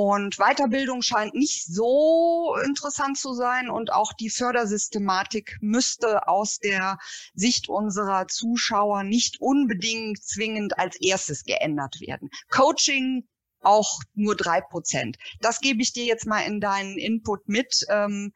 [0.00, 6.98] Und Weiterbildung scheint nicht so interessant zu sein und auch die Fördersystematik müsste aus der
[7.34, 12.30] Sicht unserer Zuschauer nicht unbedingt zwingend als erstes geändert werden.
[12.48, 13.26] Coaching
[13.60, 15.18] auch nur drei Prozent.
[15.40, 17.84] Das gebe ich dir jetzt mal in deinen Input mit.
[17.88, 18.32] Ähm,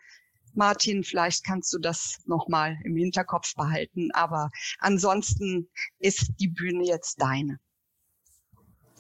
[0.55, 4.11] Martin, vielleicht kannst du das nochmal im Hinterkopf behalten.
[4.15, 5.69] Aber ansonsten
[6.01, 7.61] ist die Bühne jetzt deine.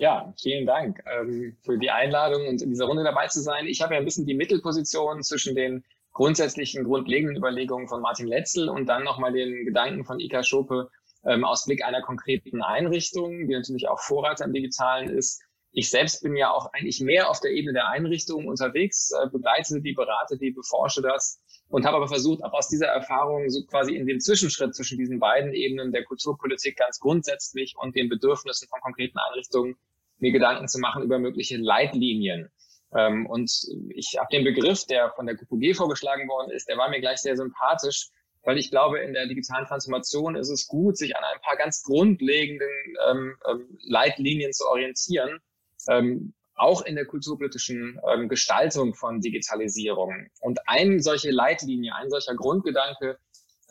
[0.02, 3.66] Ja, vielen Dank ähm, für die Einladung und in dieser Runde dabei zu sein.
[3.68, 8.68] Ich habe ja ein bisschen die Mittelposition zwischen den grundsätzlichen, grundlegenden Überlegungen von Martin Letzel
[8.68, 10.90] und dann nochmal den Gedanken von Ika Schope
[11.24, 15.40] ähm, aus Blick einer konkreten Einrichtung, die natürlich auch Vorreiter im Digitalen ist.
[15.70, 19.80] Ich selbst bin ja auch eigentlich mehr auf der Ebene der Einrichtung unterwegs, äh, begleite
[19.82, 23.94] die, berate die, beforsche das und habe aber versucht, auch aus dieser Erfahrung so quasi
[23.94, 28.80] in dem Zwischenschritt zwischen diesen beiden Ebenen der Kulturpolitik ganz grundsätzlich und den Bedürfnissen von
[28.80, 29.76] konkreten Einrichtungen
[30.22, 32.48] mir Gedanken zu machen über mögliche Leitlinien.
[32.94, 33.50] Ähm, und
[33.90, 37.18] ich habe den Begriff, der von der KPG vorgeschlagen worden ist, der war mir gleich
[37.18, 38.08] sehr sympathisch,
[38.44, 41.82] weil ich glaube, in der digitalen Transformation ist es gut, sich an ein paar ganz
[41.82, 42.68] grundlegenden
[43.08, 45.38] ähm, ähm, Leitlinien zu orientieren,
[45.88, 50.28] ähm, auch in der kulturpolitischen ähm, Gestaltung von Digitalisierung.
[50.40, 53.18] Und eine solche Leitlinie, ein solcher Grundgedanke,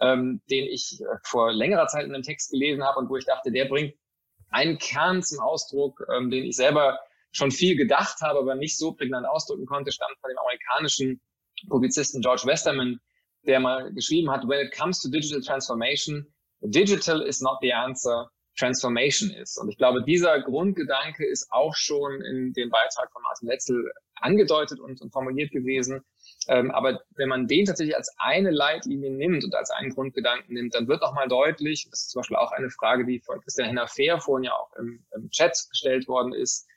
[0.02, 3.26] ähm, den ich äh, vor längerer Zeit in einem Text gelesen habe und wo ich
[3.26, 3.94] dachte, der bringt
[4.52, 7.00] einen Kern zum Ausdruck, ähm, den ich selber
[7.32, 11.22] schon viel gedacht habe, aber nicht so prägnant ausdrücken konnte, stammt von dem amerikanischen
[11.70, 13.00] Publizisten George Westerman,
[13.44, 16.26] der mal geschrieben hat, when it comes to digital transformation,
[16.62, 19.58] digital is not the answer, transformation is.
[19.58, 24.80] Und ich glaube, dieser Grundgedanke ist auch schon in dem Beitrag von Martin Letzel angedeutet
[24.80, 26.02] und, und formuliert gewesen.
[26.48, 30.74] Ähm, aber wenn man den tatsächlich als eine Leitlinie nimmt und als einen Grundgedanken nimmt,
[30.74, 33.68] dann wird auch mal deutlich, das ist zum Beispiel auch eine Frage, die von Christian
[33.68, 36.68] Henner-Fehr vorhin ja auch im, im Chat gestellt worden ist,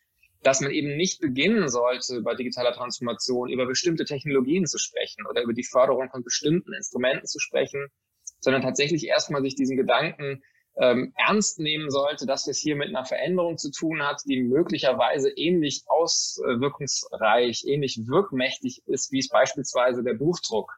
[0.43, 5.43] dass man eben nicht beginnen sollte, bei digitaler Transformation über bestimmte Technologien zu sprechen oder
[5.43, 7.89] über die Förderung von bestimmten Instrumenten zu sprechen,
[8.41, 10.43] sondern tatsächlich erstmal sich diesen Gedanken
[10.77, 14.43] ähm, ernst nehmen sollte, dass wir es hier mit einer Veränderung zu tun hat, die
[14.43, 20.73] möglicherweise ähnlich auswirkungsreich, ähnlich wirkmächtig ist, wie es beispielsweise der Buchdruck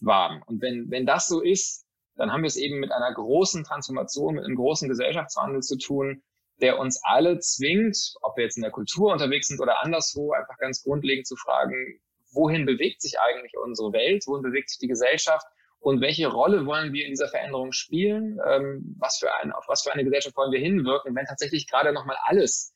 [0.00, 0.42] war.
[0.46, 1.84] Und wenn, wenn das so ist,
[2.16, 6.22] dann haben wir es eben mit einer großen Transformation, mit einem großen Gesellschaftswandel zu tun,
[6.60, 10.56] der uns alle zwingt, ob wir jetzt in der Kultur unterwegs sind oder anderswo, einfach
[10.58, 12.00] ganz grundlegend zu fragen,
[12.32, 15.46] wohin bewegt sich eigentlich unsere Welt, wohin bewegt sich die Gesellschaft
[15.82, 18.38] und welche Rolle wollen wir in dieser Veränderung spielen?
[18.46, 21.92] Ähm, was für ein, auf was für eine Gesellschaft wollen wir hinwirken, wenn tatsächlich gerade
[21.92, 22.72] nochmal alles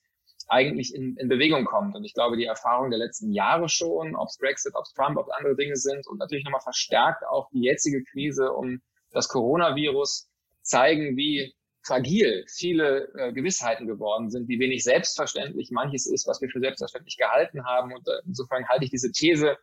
[0.49, 1.95] eigentlich in, in Bewegung kommt?
[1.95, 5.19] Und ich glaube, die Erfahrung der letzten Jahre schon, ob es Brexit, ob es Trump,
[5.19, 9.29] ob es andere Dinge sind und natürlich nochmal verstärkt auch die jetzige Krise um das
[9.29, 10.29] Coronavirus
[10.62, 16.49] zeigen, wie fragil viele äh, Gewissheiten geworden sind, wie wenig selbstverständlich manches ist, was wir
[16.49, 17.95] für selbstverständlich gehalten haben.
[17.95, 19.57] Und äh, insofern halte ich diese These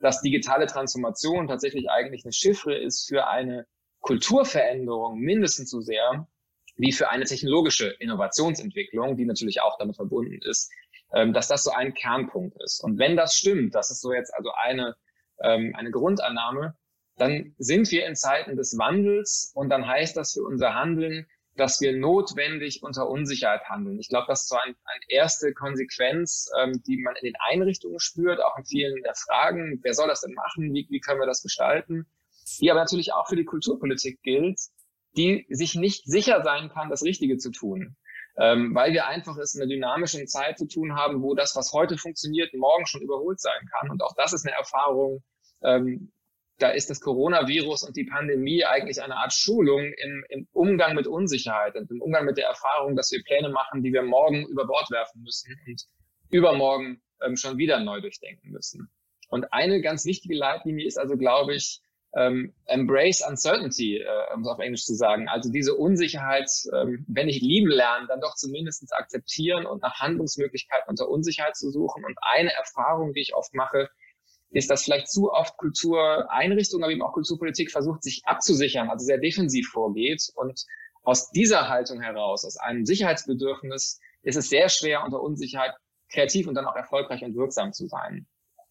[0.00, 3.66] dass digitale Transformation tatsächlich eigentlich eine Chiffre ist für eine
[4.00, 6.28] Kulturveränderung mindestens so sehr
[6.76, 10.70] wie für eine technologische Innovationsentwicklung, die natürlich auch damit verbunden ist,
[11.12, 12.82] ähm, dass das so ein Kernpunkt ist.
[12.82, 14.94] Und wenn das stimmt, das ist so jetzt also eine,
[15.42, 16.76] ähm, eine Grundannahme,
[17.16, 21.26] dann sind wir in Zeiten des Wandels und dann heißt das für unser Handeln,
[21.58, 23.98] dass wir notwendig unter Unsicherheit handeln.
[23.98, 27.98] Ich glaube, das ist so eine ein erste Konsequenz, ähm, die man in den Einrichtungen
[27.98, 31.26] spürt, auch in vielen der Fragen, wer soll das denn machen, wie, wie können wir
[31.26, 32.06] das gestalten,
[32.60, 34.60] die aber natürlich auch für die Kulturpolitik gilt,
[35.16, 37.96] die sich nicht sicher sein kann, das Richtige zu tun.
[38.40, 41.72] Ähm, weil wir einfach es in einer dynamischen Zeit zu tun haben, wo das, was
[41.72, 43.90] heute funktioniert, morgen schon überholt sein kann.
[43.90, 45.24] Und auch das ist eine Erfahrung,
[45.62, 46.12] ähm,
[46.58, 51.06] da ist das Coronavirus und die Pandemie eigentlich eine Art Schulung im, im, Umgang mit
[51.06, 54.66] Unsicherheit und im Umgang mit der Erfahrung, dass wir Pläne machen, die wir morgen über
[54.66, 55.84] Bord werfen müssen und
[56.30, 58.90] übermorgen ähm, schon wieder neu durchdenken müssen.
[59.28, 61.80] Und eine ganz wichtige Leitlinie ist also, glaube ich,
[62.16, 65.28] ähm, Embrace Uncertainty, äh, um es auf Englisch zu sagen.
[65.28, 70.88] Also diese Unsicherheit, ähm, wenn ich lieben lernen, dann doch zumindest akzeptieren und nach Handlungsmöglichkeiten
[70.88, 72.04] unter Unsicherheit zu suchen.
[72.04, 73.90] Und eine Erfahrung, die ich oft mache,
[74.50, 79.18] ist, dass vielleicht zu oft Kultureinrichtungen, aber eben auch Kulturpolitik versucht, sich abzusichern, also sehr
[79.18, 80.30] defensiv vorgeht.
[80.34, 80.64] Und
[81.02, 85.74] aus dieser Haltung heraus, aus einem Sicherheitsbedürfnis, ist es sehr schwer, unter Unsicherheit
[86.10, 88.26] kreativ und dann auch erfolgreich und wirksam zu sein.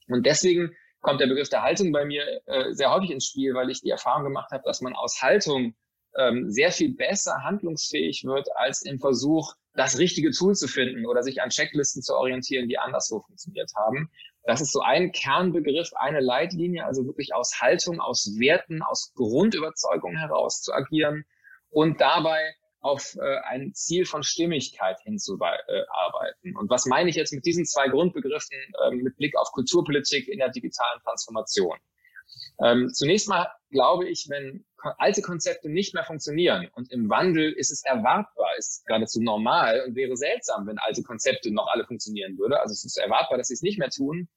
[0.07, 3.69] Und deswegen kommt der Begriff der Haltung bei mir äh, sehr häufig ins Spiel, weil
[3.69, 5.75] ich die Erfahrung gemacht habe, dass man aus Haltung
[6.17, 11.21] ähm, sehr viel besser handlungsfähig wird, als im Versuch, das richtige Tool zu finden oder
[11.21, 14.09] sich an Checklisten zu orientieren, die anderswo funktioniert haben.
[14.47, 20.15] Das ist so ein Kernbegriff, eine Leitlinie, also wirklich aus Haltung, aus Werten, aus Grundüberzeugung
[20.15, 21.25] heraus zu agieren
[21.69, 26.55] und dabei auf äh, ein Ziel von Stimmigkeit hinzuarbeiten.
[26.55, 30.39] Und was meine ich jetzt mit diesen zwei Grundbegriffen äh, mit Blick auf Kulturpolitik in
[30.39, 31.77] der digitalen Transformation?
[32.63, 34.65] Ähm, zunächst mal glaube ich, wenn
[34.97, 39.83] alte Konzepte nicht mehr funktionieren und im Wandel ist es erwartbar, ist es geradezu normal
[39.86, 42.62] und wäre seltsam, wenn alte Konzepte noch alle funktionieren würde.
[42.62, 44.29] Also es ist erwartbar, dass sie es nicht mehr tun.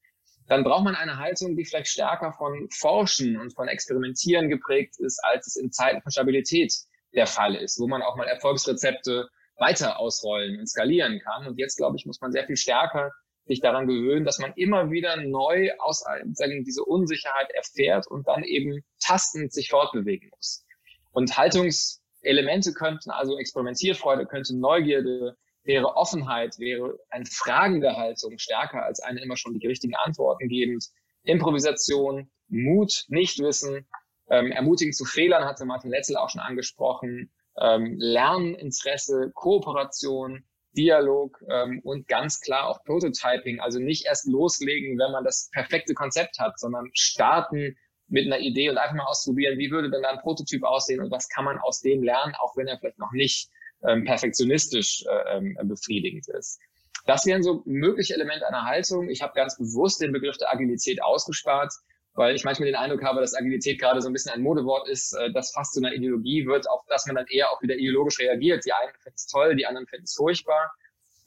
[0.50, 5.20] Dann braucht man eine Haltung, die vielleicht stärker von Forschen und von Experimentieren geprägt ist,
[5.22, 6.74] als es in Zeiten von Stabilität
[7.14, 11.46] der Fall ist, wo man auch mal Erfolgsrezepte weiter ausrollen und skalieren kann.
[11.46, 13.12] Und jetzt, glaube ich, muss man sehr viel stärker
[13.44, 18.42] sich daran gewöhnen, dass man immer wieder neu aus sagen, diese Unsicherheit erfährt und dann
[18.42, 20.64] eben tastend sich fortbewegen muss.
[21.12, 29.00] Und Haltungselemente könnten also Experimentierfreude, könnte Neugierde, wäre Offenheit, wäre eine fragende Haltung stärker als
[29.00, 30.86] eine immer schon die richtigen Antworten gebend.
[31.22, 33.86] Improvisation, Mut, Nichtwissen,
[34.30, 40.44] ähm, ermutigen zu Fehlern hatte Martin Letzel auch schon angesprochen, ähm, Lerninteresse, Kooperation,
[40.76, 43.60] Dialog ähm, und ganz klar auch Prototyping.
[43.60, 48.70] Also nicht erst loslegen, wenn man das perfekte Konzept hat, sondern starten mit einer Idee
[48.70, 51.58] und einfach mal ausprobieren, wie würde denn da ein Prototyp aussehen und was kann man
[51.58, 53.50] aus dem lernen, auch wenn er vielleicht noch nicht
[53.86, 56.60] ähm, perfektionistisch äh, ähm, befriedigend ist.
[57.06, 59.08] Das wären so mögliche Elemente einer Haltung.
[59.08, 61.72] Ich habe ganz bewusst den Begriff der Agilität ausgespart,
[62.14, 65.12] weil ich manchmal den Eindruck habe, dass Agilität gerade so ein bisschen ein Modewort ist,
[65.14, 68.18] äh, das fast zu einer Ideologie wird, auf das man dann eher auch wieder ideologisch
[68.18, 68.64] reagiert.
[68.64, 70.72] Die einen finden es toll, die anderen finden es furchtbar.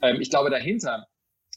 [0.02, 1.08] Ähm, ich glaube, dahinter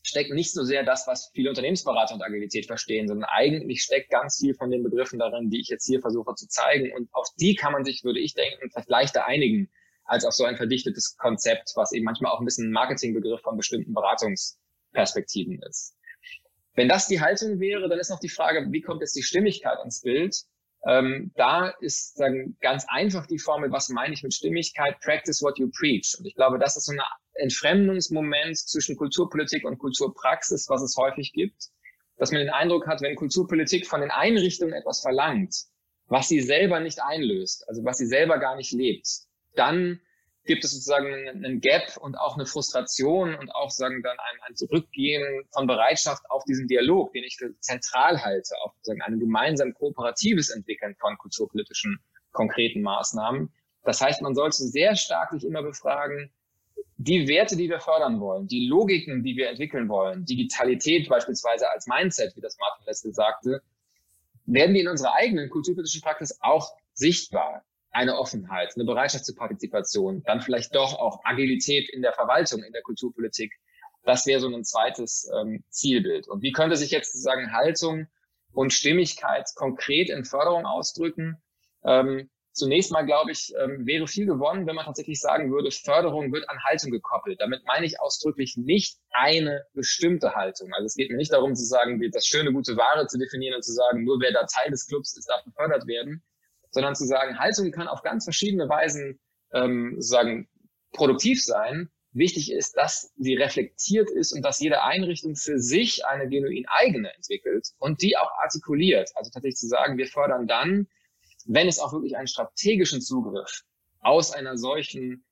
[0.02, 4.38] steckt nicht so sehr das, was viele Unternehmensberater und Agilität verstehen, sondern eigentlich steckt ganz
[4.38, 6.92] viel von den Begriffen darin, die ich jetzt hier versuche zu zeigen.
[6.94, 9.68] Und auf die kann man sich, würde ich denken, vielleicht leichter einigen,
[10.06, 13.56] als auf so ein verdichtetes Konzept, was eben manchmal auch ein bisschen ein Marketingbegriff von
[13.56, 15.96] bestimmten Beratungsperspektiven ist.
[16.74, 19.78] Wenn das die Haltung wäre, dann ist noch die Frage, wie kommt jetzt die Stimmigkeit
[19.84, 20.36] ins Bild?
[20.86, 25.00] Ähm, da ist dann ganz einfach die Formel, was meine ich mit Stimmigkeit?
[25.00, 26.14] Practice what you preach.
[26.18, 27.00] Und ich glaube, das ist so ein
[27.34, 31.70] Entfremdungsmoment zwischen Kulturpolitik und Kulturpraxis, was es häufig gibt,
[32.18, 35.54] dass man den Eindruck hat, wenn Kulturpolitik von den Einrichtungen etwas verlangt,
[36.08, 39.25] was sie selber nicht einlöst, also was sie selber gar nicht lebt,
[39.56, 40.00] dann
[40.46, 44.56] gibt es sozusagen einen Gap und auch eine Frustration und auch sagen dann ein, ein
[44.56, 49.74] Zurückgehen von Bereitschaft auf diesen Dialog, den ich für zentral halte, auf sozusagen ein gemeinsam
[49.74, 51.98] kooperatives Entwickeln von kulturpolitischen
[52.32, 53.52] konkreten Maßnahmen.
[53.82, 56.30] Das heißt, man sollte sehr stark sich immer befragen,
[56.98, 61.86] die Werte, die wir fördern wollen, die Logiken, die wir entwickeln wollen, Digitalität beispielsweise als
[61.86, 63.62] Mindset, wie das Martin Lessel sagte,
[64.46, 67.64] werden die in unserer eigenen kulturpolitischen Praxis auch sichtbar
[67.96, 72.72] eine Offenheit, eine Bereitschaft zur Partizipation, dann vielleicht doch auch Agilität in der Verwaltung, in
[72.72, 73.54] der Kulturpolitik.
[74.04, 76.28] Das wäre so ein zweites ähm, Zielbild.
[76.28, 78.06] Und wie könnte sich jetzt sozusagen Haltung
[78.52, 81.42] und Stimmigkeit konkret in Förderung ausdrücken?
[81.84, 86.34] Ähm, zunächst mal, glaube ich, ähm, wäre viel gewonnen, wenn man tatsächlich sagen würde, Förderung
[86.34, 87.40] wird an Haltung gekoppelt.
[87.40, 90.70] Damit meine ich ausdrücklich nicht eine bestimmte Haltung.
[90.74, 93.62] Also es geht mir nicht darum zu sagen, das schöne, gute Ware zu definieren und
[93.62, 96.22] zu sagen, nur wer da Teil des Clubs ist, darf gefördert werden,
[96.76, 99.18] sondern zu sagen, Haltung kann auf ganz verschiedene Weisen
[99.54, 100.46] ähm, sozusagen
[100.92, 101.88] produktiv sein.
[102.12, 107.14] Wichtig ist, dass sie reflektiert ist und dass jede Einrichtung für sich eine genuin eigene
[107.14, 109.10] entwickelt und die auch artikuliert.
[109.14, 110.86] Also tatsächlich zu sagen, wir fördern dann,
[111.46, 113.62] wenn es auch wirklich einen strategischen Zugriff
[114.00, 115.24] aus einer solchen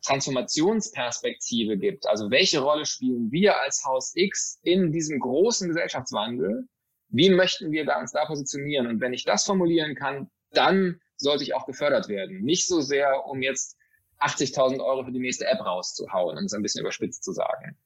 [0.00, 2.06] Transformationsperspektive gibt.
[2.06, 6.68] Also welche Rolle spielen wir als Haus X in diesem großen Gesellschaftswandel?
[7.10, 8.86] Wie möchten wir da uns da positionieren?
[8.86, 12.42] Und wenn ich das formulieren kann, dann sollte ich auch gefördert werden.
[12.42, 13.76] Nicht so sehr, um jetzt
[14.20, 17.76] 80.000 Euro für die nächste App rauszuhauen, um es ein bisschen überspitzt zu sagen.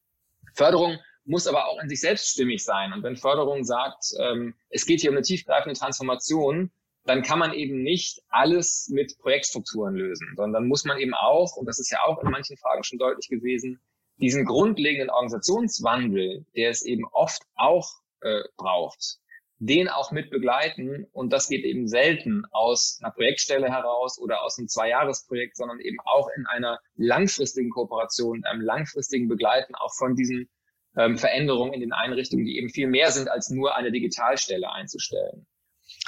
[0.54, 2.92] Förderung muss aber auch in sich selbst stimmig sein.
[2.92, 6.70] Und wenn Förderung sagt, ähm, es geht hier um eine tiefgreifende Transformation,
[7.04, 11.66] dann kann man eben nicht alles mit Projektstrukturen lösen, sondern muss man eben auch, und
[11.66, 13.80] das ist ja auch in manchen Fragen schon deutlich gewesen,
[14.20, 17.88] diesen grundlegenden Organisationswandel, der es eben oft auch
[18.20, 19.18] äh, braucht,
[19.58, 21.06] den auch mit begleiten.
[21.12, 25.98] Und das geht eben selten aus einer Projektstelle heraus oder aus einem Zweijahresprojekt, sondern eben
[26.04, 30.48] auch in einer langfristigen Kooperation, einem langfristigen Begleiten auch von diesen
[30.96, 35.46] ähm, Veränderungen in den Einrichtungen, die eben viel mehr sind, als nur eine Digitalstelle einzustellen.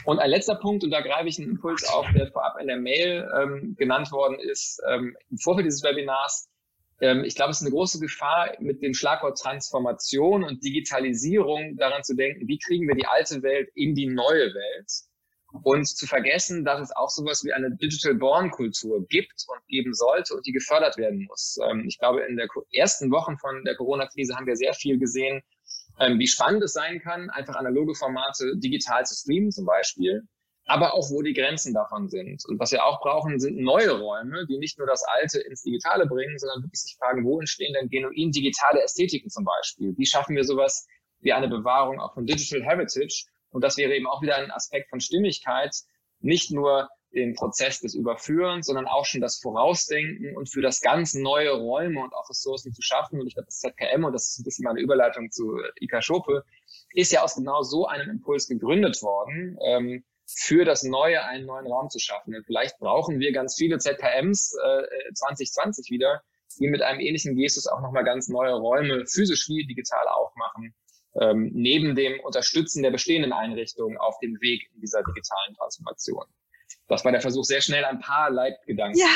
[0.04, 2.76] Und ein letzter Punkt, und da greife ich einen Impuls auf, der vorab in der
[2.76, 6.49] Mail ähm, genannt worden ist, ähm, im Vorfeld dieses Webinars,
[7.00, 12.02] ähm, ich glaube, es ist eine große Gefahr, mit dem Schlagwort Transformation und Digitalisierung daran
[12.02, 14.90] zu denken, wie kriegen wir die alte Welt in die neue Welt
[15.62, 19.94] und zu vergessen, dass es auch sowas wie eine Digital Born Kultur gibt und geben
[19.94, 21.58] sollte und die gefördert werden muss.
[21.68, 25.42] Ähm, ich glaube, in der ersten Wochen von der Corona-Krise haben wir sehr viel gesehen,
[25.98, 30.22] ähm, wie spannend es sein kann, einfach analoge Formate digital zu streamen zum Beispiel
[30.66, 32.44] aber auch wo die Grenzen davon sind.
[32.46, 36.06] Und was wir auch brauchen, sind neue Räume, die nicht nur das Alte ins Digitale
[36.06, 39.94] bringen, sondern wirklich sich fragen, wo entstehen denn genuin digitale Ästhetiken zum Beispiel?
[39.96, 40.86] Wie schaffen wir sowas
[41.20, 43.24] wie eine Bewahrung auch von Digital Heritage?
[43.50, 45.74] Und das wäre eben auch wieder ein Aspekt von Stimmigkeit,
[46.20, 51.14] nicht nur den Prozess des Überführens, sondern auch schon das Vorausdenken und für das ganz
[51.14, 53.20] neue Räume und auch Ressourcen zu schaffen.
[53.20, 56.44] Und ich glaube, das ZKM, und das ist ein bisschen meine Überleitung zu Ika Schope,
[56.94, 59.58] ist ja aus genau so einem Impuls gegründet worden.
[59.64, 60.04] Ähm,
[60.36, 62.34] für das Neue einen neuen Raum zu schaffen.
[62.34, 66.22] Und vielleicht brauchen wir ganz viele ZKMs äh, 2020 wieder,
[66.58, 70.74] die mit einem ähnlichen Gestus auch nochmal ganz neue Räume physisch wie digital aufmachen,
[71.20, 76.24] ähm, neben dem Unterstützen der bestehenden Einrichtungen auf dem Weg in dieser digitalen Transformation
[76.90, 78.98] das war der Versuch, sehr schnell ein paar Leitgedanken.
[78.98, 79.06] Ja,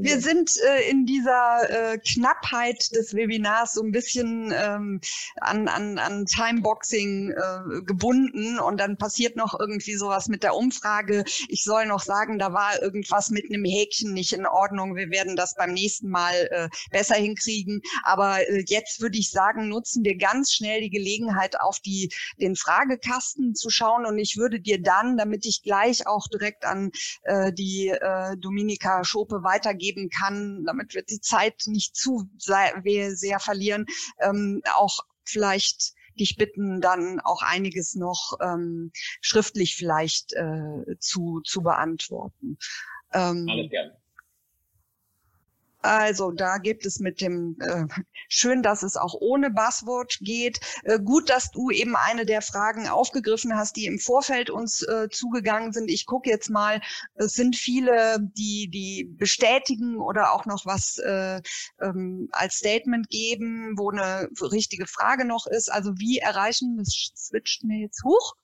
[0.00, 5.00] wir sind äh, in dieser äh, Knappheit des Webinars so ein bisschen ähm,
[5.40, 11.24] an, an, an Timeboxing äh, gebunden und dann passiert noch irgendwie sowas mit der Umfrage.
[11.48, 14.94] Ich soll noch sagen, da war irgendwas mit einem Häkchen nicht in Ordnung.
[14.94, 17.80] Wir werden das beim nächsten Mal äh, besser hinkriegen.
[18.02, 22.56] Aber äh, jetzt würde ich sagen, nutzen wir ganz schnell die Gelegenheit, auf die, den
[22.56, 26.90] Fragekasten zu schauen und ich würde dir dann, damit ich gleich auch direkt an
[27.22, 32.80] äh, die äh, Dominika Schope weitergeben kann, damit wir die Zeit nicht zu sehr,
[33.40, 33.86] verlieren,
[34.20, 38.90] ähm, auch vielleicht dich bitten, dann auch einiges noch ähm,
[39.20, 42.58] schriftlich vielleicht äh, zu, zu beantworten.
[43.12, 43.96] Ähm, Alles gerne.
[45.86, 47.86] Also da gibt es mit dem äh,
[48.28, 50.58] schön, dass es auch ohne Buzzword geht.
[50.82, 55.08] Äh, gut, dass du eben eine der Fragen aufgegriffen hast, die im Vorfeld uns äh,
[55.10, 55.90] zugegangen sind.
[55.90, 56.80] Ich gucke jetzt mal,
[57.14, 61.40] es sind viele, die die bestätigen oder auch noch was äh,
[61.80, 65.70] ähm, als Statement geben, wo eine richtige Frage noch ist.
[65.70, 68.34] Also wie erreichen, das switcht mir jetzt hoch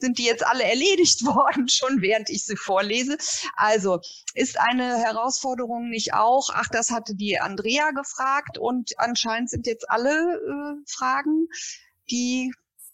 [0.00, 3.16] sind die jetzt alle erledigt worden, schon während ich sie vorlese.
[3.56, 4.00] Also
[4.34, 9.88] ist eine Herausforderung nicht auch, ach, das hatte die Andrea gefragt und anscheinend sind jetzt
[9.90, 11.48] alle äh, Fragen,
[12.10, 12.52] die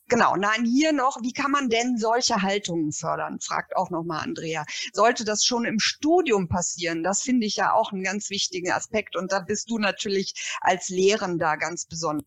[0.09, 3.41] Genau, nein, hier noch, wie kann man denn solche Haltungen fördern?
[3.41, 4.65] Fragt auch nochmal Andrea.
[4.93, 7.03] Sollte das schon im Studium passieren?
[7.03, 9.17] Das finde ich ja auch einen ganz wichtigen Aspekt.
[9.17, 12.25] Und da bist du natürlich als Lehrender ganz besonders.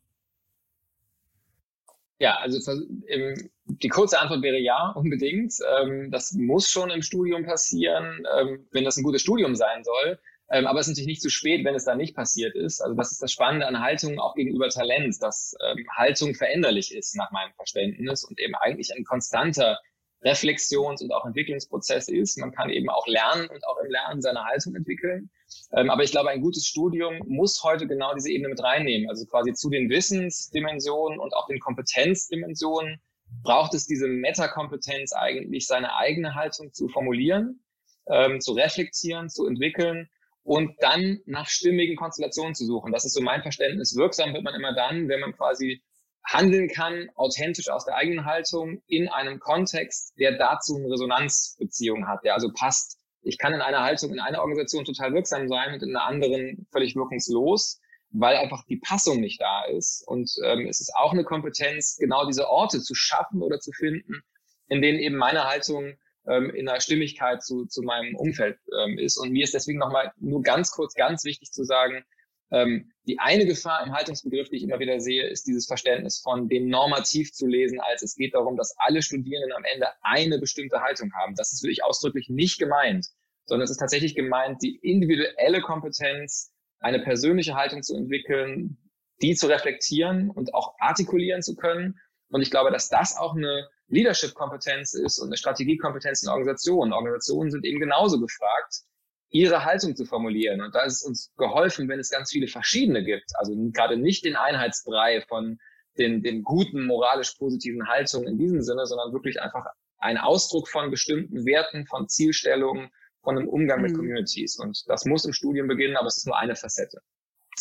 [2.20, 2.60] Ja, also
[3.08, 5.54] im, die kurze Antwort wäre ja, unbedingt.
[5.80, 10.20] Ähm, das muss schon im Studium passieren, ähm, wenn das ein gutes Studium sein soll.
[10.52, 12.82] Ähm, aber es ist natürlich nicht zu spät, wenn es da nicht passiert ist.
[12.82, 17.16] Also das ist das Spannende an Haltung auch gegenüber Talent, dass ähm, Haltung veränderlich ist
[17.16, 19.80] nach meinem Verständnis und eben eigentlich ein konstanter
[20.22, 22.38] Reflexions- und auch Entwicklungsprozess ist.
[22.38, 25.30] Man kann eben auch lernen und auch im Lernen seine Haltung entwickeln.
[25.72, 29.10] Ähm, aber ich glaube, ein gutes Studium muss heute genau diese Ebene mit reinnehmen.
[29.10, 33.02] Also quasi zu den Wissensdimensionen und auch den Kompetenzdimensionen
[33.44, 37.64] braucht es diese Metakompetenz eigentlich, seine eigene Haltung zu formulieren,
[38.08, 40.10] ähm, zu reflektieren, zu entwickeln
[40.44, 42.92] und dann nach stimmigen Konstellationen zu suchen.
[42.92, 43.96] Das ist so mein Verständnis.
[43.96, 45.84] Wirksam wird man immer dann, wenn man quasi
[46.26, 52.24] handeln kann, authentisch aus der eigenen Haltung in einem Kontext, der dazu eine Resonanzbeziehung hat,
[52.24, 52.99] der also passt.
[53.22, 56.68] Ich kann in einer Haltung in einer Organisation total wirksam sein und in einer anderen
[56.72, 57.80] völlig wirkungslos,
[58.12, 60.04] weil einfach die Passung nicht da ist.
[60.08, 64.22] Und ähm, es ist auch eine Kompetenz, genau diese Orte zu schaffen oder zu finden,
[64.68, 65.94] in denen eben meine Haltung
[66.28, 69.18] ähm, in einer Stimmigkeit zu, zu meinem Umfeld ähm, ist.
[69.18, 72.04] Und mir ist deswegen nochmal nur ganz kurz, ganz wichtig zu sagen,
[72.52, 76.48] ähm, die eine Gefahr im Haltungsbegriff, die ich immer wieder sehe, ist dieses Verständnis von
[76.48, 80.82] dem normativ zu lesen, als es geht darum, dass alle Studierenden am Ende eine bestimmte
[80.82, 81.36] Haltung haben.
[81.36, 83.08] Das ist wirklich ausdrücklich nicht gemeint,
[83.46, 88.78] sondern es ist tatsächlich gemeint, die individuelle Kompetenz, eine persönliche Haltung zu entwickeln,
[89.22, 92.00] die zu reflektieren und auch artikulieren zu können.
[92.30, 96.94] Und ich glaube, dass das auch eine Leadership-Kompetenz ist und eine Strategiekompetenz in Organisationen.
[96.94, 98.84] Organisationen sind eben genauso gefragt,
[99.30, 100.62] ihre Haltung zu formulieren.
[100.62, 103.32] Und da ist es uns geholfen, wenn es ganz viele verschiedene gibt.
[103.36, 105.60] Also gerade nicht den Einheitsbrei von
[105.98, 109.66] den, den guten, moralisch positiven Haltungen in diesem Sinne, sondern wirklich einfach
[109.98, 112.90] ein Ausdruck von bestimmten Werten, von Zielstellungen,
[113.22, 113.98] von einem Umgang mit mhm.
[113.98, 114.58] Communities.
[114.58, 117.02] Und das muss im Studium beginnen, aber es ist nur eine Facette.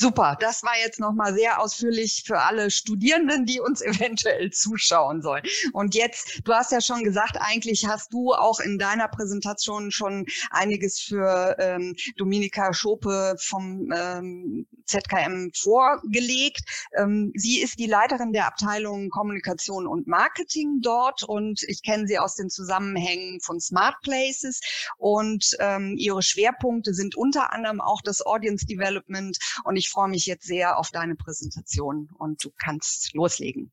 [0.00, 5.42] Super, das war jetzt nochmal sehr ausführlich für alle Studierenden, die uns eventuell zuschauen sollen.
[5.72, 10.26] Und jetzt, du hast ja schon gesagt, eigentlich hast du auch in deiner Präsentation schon
[10.50, 16.88] einiges für ähm, Dominika Schope vom ähm, ZKM vorgelegt.
[16.96, 22.20] Ähm, sie ist die Leiterin der Abteilung Kommunikation und Marketing dort und ich kenne sie
[22.20, 24.60] aus den Zusammenhängen von Smart Places
[24.96, 30.26] und ähm, ihre Schwerpunkte sind unter anderem auch das Audience Development und ich freue mich
[30.26, 33.72] jetzt sehr auf deine Präsentation und du kannst loslegen.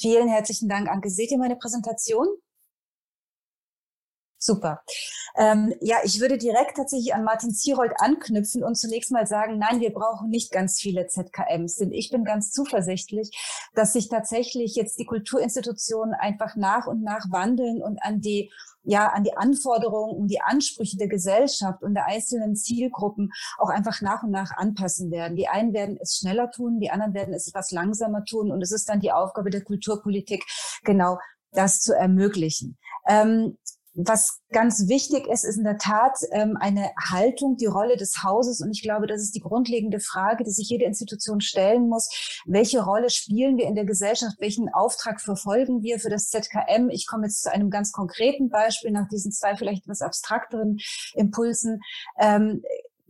[0.00, 1.10] Vielen herzlichen Dank, Anke.
[1.10, 2.26] Seht ihr meine Präsentation?
[4.44, 4.82] Super.
[5.36, 9.78] Ähm, ja, ich würde direkt tatsächlich an Martin Zierold anknüpfen und zunächst mal sagen, nein,
[9.78, 13.30] wir brauchen nicht ganz viele ZKMs, denn ich bin ganz zuversichtlich,
[13.74, 18.50] dass sich tatsächlich jetzt die Kulturinstitutionen einfach nach und nach wandeln und an die
[18.84, 24.00] ja, an die Anforderungen und die Ansprüche der Gesellschaft und der einzelnen Zielgruppen auch einfach
[24.00, 25.36] nach und nach anpassen werden.
[25.36, 28.72] Die einen werden es schneller tun, die anderen werden es etwas langsamer tun und es
[28.72, 30.44] ist dann die Aufgabe der Kulturpolitik,
[30.84, 31.18] genau
[31.52, 32.78] das zu ermöglichen.
[33.06, 33.58] Ähm,
[33.94, 38.60] was ganz wichtig ist, ist in der Tat ähm, eine Haltung, die Rolle des Hauses.
[38.60, 42.42] Und ich glaube, das ist die grundlegende Frage, die sich jede Institution stellen muss.
[42.46, 44.36] Welche Rolle spielen wir in der Gesellschaft?
[44.38, 46.88] Welchen Auftrag verfolgen wir für das ZKM?
[46.90, 50.78] Ich komme jetzt zu einem ganz konkreten Beispiel nach diesen zwei vielleicht etwas abstrakteren
[51.14, 51.80] Impulsen.
[52.18, 52.62] Ähm,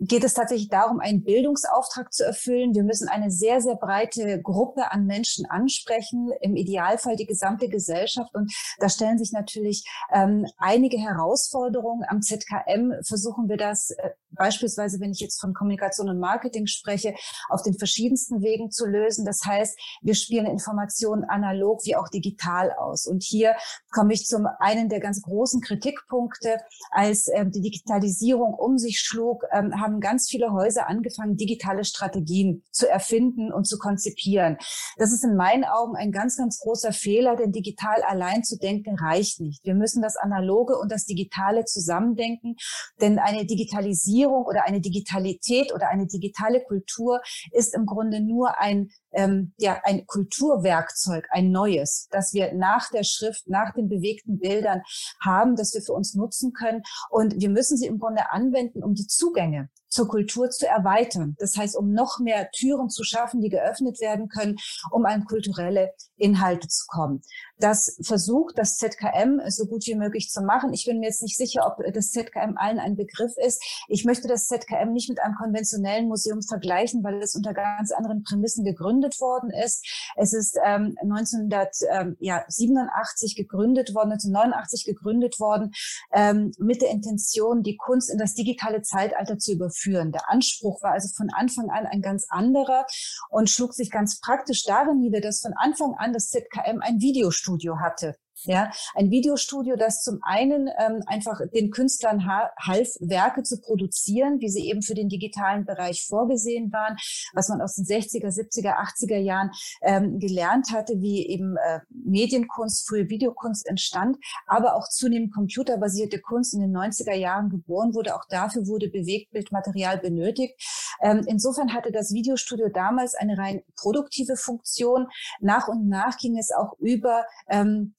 [0.06, 2.74] geht es tatsächlich darum, einen Bildungsauftrag zu erfüllen.
[2.74, 8.34] Wir müssen eine sehr, sehr breite Gruppe an Menschen ansprechen, im Idealfall die gesamte Gesellschaft.
[8.34, 12.04] Und da stellen sich natürlich ähm, einige Herausforderungen.
[12.08, 17.14] Am ZKM versuchen wir das äh, beispielsweise, wenn ich jetzt von Kommunikation und Marketing spreche,
[17.48, 19.24] auf den verschiedensten Wegen zu lösen.
[19.24, 23.06] Das heißt, wir spielen Informationen analog wie auch digital aus.
[23.06, 23.54] Und hier
[23.90, 26.58] komme ich zum einen der ganz großen Kritikpunkte,
[26.90, 32.62] als ähm, die Digitalisierung um sich schlug, ähm, haben ganz viele Häuser angefangen, digitale Strategien
[32.70, 34.56] zu erfinden und zu konzipieren.
[34.96, 38.96] Das ist in meinen Augen ein ganz, ganz großer Fehler, denn digital allein zu denken
[38.98, 39.64] reicht nicht.
[39.64, 42.56] Wir müssen das Analoge und das Digitale zusammendenken,
[43.00, 47.20] denn eine Digitalisierung oder eine Digitalität oder eine digitale Kultur
[47.50, 53.04] ist im Grunde nur ein ähm, ja, ein Kulturwerkzeug, ein neues, das wir nach der
[53.04, 54.82] Schrift, nach den bewegten Bildern
[55.22, 56.82] haben, das wir für uns nutzen können.
[57.10, 61.36] Und wir müssen sie im Grunde anwenden, um die Zugänge zur Kultur zu erweitern.
[61.38, 64.56] Das heißt, um noch mehr Türen zu schaffen, die geöffnet werden können,
[64.90, 67.22] um an kulturelle Inhalte zu kommen.
[67.58, 70.72] Das versucht das ZKM so gut wie möglich zu machen.
[70.72, 73.62] Ich bin mir jetzt nicht sicher, ob das ZKM allen ein Begriff ist.
[73.88, 78.24] Ich möchte das ZKM nicht mit einem konventionellen Museum vergleichen, weil es unter ganz anderen
[78.24, 79.86] Prämissen gegründet worden ist.
[80.16, 85.72] Es ist ähm, 1987 gegründet worden, 1989 gegründet worden,
[86.12, 90.12] ähm, mit der Intention, die Kunst in das digitale Zeitalter zu überführen führen.
[90.12, 92.86] Der Anspruch war also von Anfang an ein ganz anderer
[93.30, 97.51] und schlug sich ganz praktisch darin nieder, dass von Anfang an das ZKM ein Videostudio
[97.80, 98.16] hatte.
[98.44, 104.48] Ja, ein Videostudio, das zum einen ähm, einfach den Künstlern half, Werke zu produzieren, wie
[104.48, 106.96] sie eben für den digitalen Bereich vorgesehen waren,
[107.34, 109.50] was man aus den 60er, 70er, 80er Jahren
[109.82, 114.16] ähm, gelernt hatte, wie eben äh, Medienkunst, frühe Videokunst entstand,
[114.46, 118.16] aber auch zunehmend computerbasierte Kunst in den 90er Jahren geboren wurde.
[118.16, 120.54] Auch dafür wurde Bewegtbildmaterial benötigt.
[121.00, 125.06] Ähm, insofern hatte das Videostudio damals eine rein produktive Funktion.
[125.40, 127.94] Nach und nach ging es auch über ähm,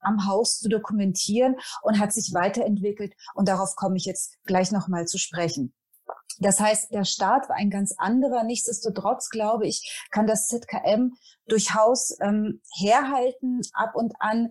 [0.00, 3.14] am Haus zu dokumentieren und hat sich weiterentwickelt.
[3.34, 5.74] Und darauf komme ich jetzt gleich nochmal zu sprechen.
[6.38, 8.44] Das heißt, der Start war ein ganz anderer.
[8.44, 11.12] Nichtsdestotrotz, glaube ich, kann das ZKM
[11.46, 14.50] durchaus ähm, herhalten, ab und an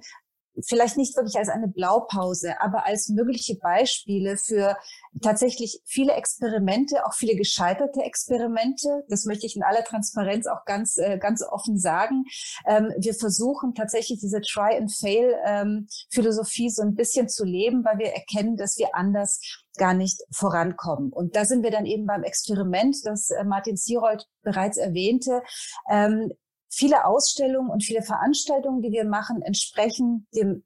[0.68, 4.78] vielleicht nicht wirklich als eine Blaupause, aber als mögliche Beispiele für
[5.22, 9.04] tatsächlich viele Experimente, auch viele gescheiterte Experimente.
[9.10, 12.24] Das möchte ich in aller Transparenz auch ganz, äh, ganz offen sagen.
[12.66, 18.58] Ähm, wir versuchen tatsächlich diese Try-and-Fail-Philosophie ähm, so ein bisschen zu leben, weil wir erkennen,
[18.58, 19.40] dass wir anders
[19.78, 21.12] gar nicht vorankommen.
[21.12, 25.42] Und da sind wir dann eben beim Experiment, das äh, Martin Sierold bereits erwähnte.
[25.90, 26.32] Ähm,
[26.70, 30.64] viele Ausstellungen und viele Veranstaltungen, die wir machen, entsprechen dem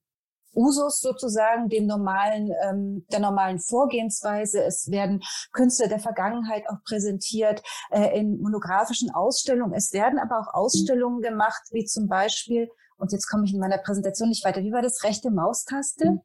[0.55, 4.63] Usus sozusagen, dem normalen, ähm, der normalen Vorgehensweise.
[4.63, 9.73] Es werden Künstler der Vergangenheit auch präsentiert äh, in monografischen Ausstellungen.
[9.73, 13.79] Es werden aber auch Ausstellungen gemacht, wie zum Beispiel, und jetzt komme ich in meiner
[13.79, 16.21] Präsentation nicht weiter, wie war das rechte Maustaste?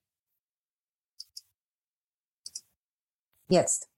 [3.49, 3.89] Jetzt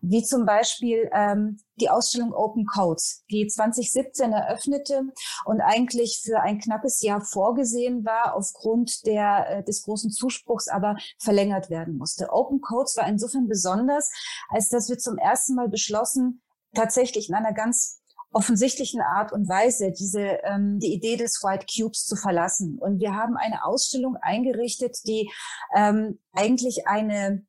[0.00, 5.02] wie zum Beispiel ähm, die Ausstellung Open Codes, die 2017 eröffnete
[5.44, 10.96] und eigentlich für ein knappes Jahr vorgesehen war, aufgrund der, äh, des großen Zuspruchs aber
[11.18, 12.32] verlängert werden musste.
[12.32, 14.10] Open Codes war insofern besonders,
[14.48, 16.42] als dass wir zum ersten Mal beschlossen,
[16.74, 22.06] tatsächlich in einer ganz offensichtlichen Art und Weise diese ähm, die Idee des White Cubes
[22.06, 22.78] zu verlassen.
[22.78, 25.30] Und wir haben eine Ausstellung eingerichtet, die
[25.76, 27.44] ähm, eigentlich eine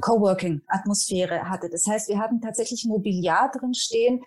[0.00, 1.68] Coworking-Atmosphäre hatte.
[1.68, 4.22] Das heißt, wir hatten tatsächlich Mobiliar drin stehen.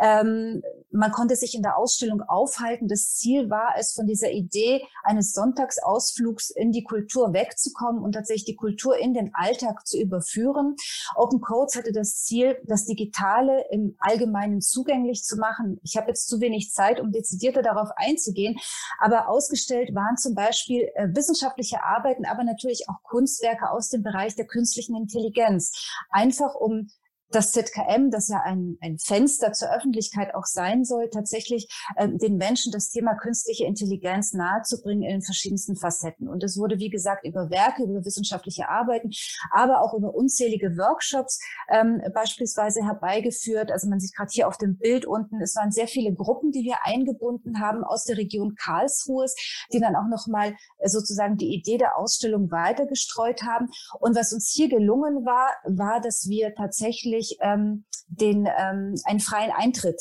[0.00, 2.88] Ähm, man konnte sich in der Ausstellung aufhalten.
[2.88, 8.44] Das Ziel war es, von dieser Idee eines Sonntagsausflugs in die Kultur wegzukommen und tatsächlich
[8.44, 10.76] die Kultur in den Alltag zu überführen.
[11.16, 15.80] Open Codes hatte das Ziel, das Digitale im Allgemeinen zugänglich zu machen.
[15.82, 18.56] Ich habe jetzt zu wenig Zeit, um dezidierter darauf einzugehen,
[19.00, 24.36] aber ausgestellt waren zum Beispiel äh, wissenschaftliche Arbeiten, aber natürlich auch Kunstwerke aus dem Bereich
[24.36, 25.90] der künstlichen Intelligenz.
[26.10, 26.90] Einfach um
[27.30, 32.36] das ZKM, das ja ein, ein Fenster zur Öffentlichkeit auch sein soll, tatsächlich äh, den
[32.36, 36.28] Menschen das Thema künstliche Intelligenz nahezubringen in den verschiedensten Facetten.
[36.28, 39.10] Und es wurde, wie gesagt, über Werke, über wissenschaftliche Arbeiten,
[39.52, 41.38] aber auch über unzählige Workshops
[41.70, 43.70] ähm, beispielsweise herbeigeführt.
[43.70, 46.62] Also man sieht gerade hier auf dem Bild unten, es waren sehr viele Gruppen, die
[46.62, 49.26] wir eingebunden haben aus der Region Karlsruhe,
[49.72, 53.68] die dann auch nochmal äh, sozusagen die Idee der Ausstellung weitergestreut haben.
[54.00, 59.20] Und was uns hier gelungen war, war, dass wir tatsächlich wirklich ähm, den ähm, einen
[59.20, 60.00] freien Eintritt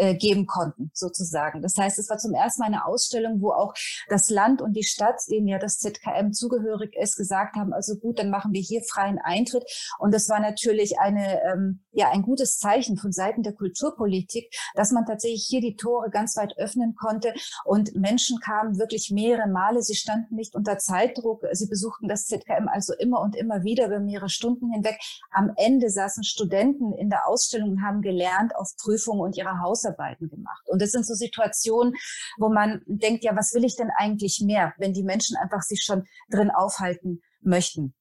[0.00, 1.60] äh, geben konnten, sozusagen.
[1.60, 3.74] Das heißt, es war zum ersten Mal eine Ausstellung, wo auch
[4.08, 8.18] das Land und die Stadt, denen ja das ZKM zugehörig ist, gesagt haben, also gut,
[8.18, 9.64] dann machen wir hier freien Eintritt.
[9.98, 14.90] Und das war natürlich eine, ähm, ja, ein gutes Zeichen von Seiten der Kulturpolitik, dass
[14.90, 17.34] man tatsächlich hier die Tore ganz weit öffnen konnte
[17.66, 19.82] und Menschen kamen wirklich mehrere Male.
[19.82, 21.44] Sie standen nicht unter Zeitdruck.
[21.52, 24.98] Sie besuchten das ZKM also immer und immer wieder über mehrere Stunden hinweg.
[25.30, 29.89] Am Ende saßen Studenten in der Ausstellung und haben gelernt auf Prüfungen und ihre Haus
[29.90, 30.62] Hausarbeiten gemacht.
[30.68, 31.94] Und das sind so Situationen,
[32.38, 35.82] wo man denkt, ja, was will ich denn eigentlich mehr, wenn die Menschen einfach sich
[35.84, 37.94] schon drin aufhalten möchten.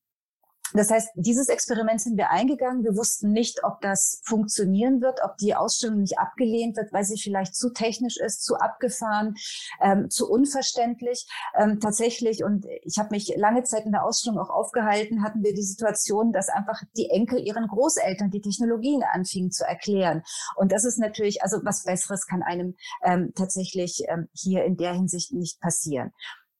[0.73, 2.83] Das heißt, dieses Experiment sind wir eingegangen.
[2.83, 7.19] Wir wussten nicht, ob das funktionieren wird, ob die Ausstellung nicht abgelehnt wird, weil sie
[7.19, 9.35] vielleicht zu technisch ist, zu abgefahren,
[9.81, 11.27] ähm, zu unverständlich.
[11.57, 15.53] Ähm, tatsächlich, und ich habe mich lange Zeit in der Ausstellung auch aufgehalten, hatten wir
[15.53, 20.23] die Situation, dass einfach die Enkel ihren Großeltern die Technologien anfingen zu erklären.
[20.55, 24.93] Und das ist natürlich, also was Besseres kann einem ähm, tatsächlich ähm, hier in der
[24.93, 26.11] Hinsicht nicht passieren.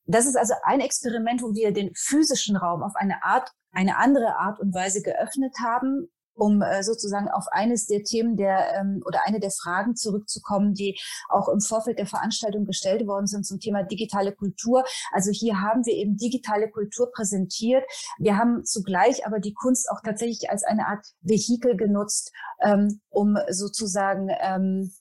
[0.09, 4.37] Das ist also ein Experiment, wo wir den physischen Raum auf eine Art eine andere
[4.37, 9.19] Art und Weise geöffnet haben, um äh, sozusagen auf eines der Themen der ähm, oder
[9.25, 10.97] eine der Fragen zurückzukommen, die
[11.27, 14.83] auch im Vorfeld der Veranstaltung gestellt worden sind zum Thema digitale Kultur.
[15.11, 17.83] Also hier haben wir eben digitale Kultur präsentiert.
[18.17, 22.31] Wir haben zugleich aber die Kunst auch tatsächlich als eine Art Vehikel genutzt,
[22.61, 24.91] ähm, um sozusagen ähm,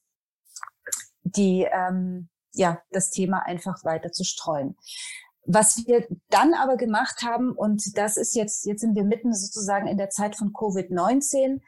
[1.23, 2.29] die ähm,
[2.59, 4.77] ja das Thema einfach weiter zu streuen.
[5.51, 9.87] Was wir dann aber gemacht haben, und das ist jetzt, jetzt sind wir mitten sozusagen
[9.87, 11.63] in der Zeit von Covid-19,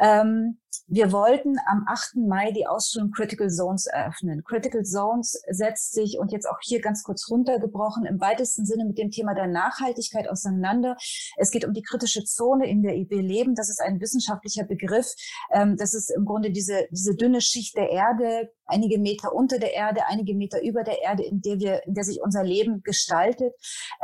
[0.00, 2.16] ähm, wir wollten am 8.
[2.16, 4.42] Mai die Ausstellung Critical Zones eröffnen.
[4.44, 8.98] Critical Zones setzt sich, und jetzt auch hier ganz kurz runtergebrochen, im weitesten Sinne mit
[8.98, 10.96] dem Thema der Nachhaltigkeit auseinander.
[11.36, 13.54] Es geht um die kritische Zone, in der wir leben.
[13.54, 15.06] Das ist ein wissenschaftlicher Begriff.
[15.52, 19.74] Ähm, das ist im Grunde diese, diese dünne Schicht der Erde, einige Meter unter der
[19.74, 23.52] Erde, einige Meter über der Erde, in der wir, in der sich unser Leben gestaltet,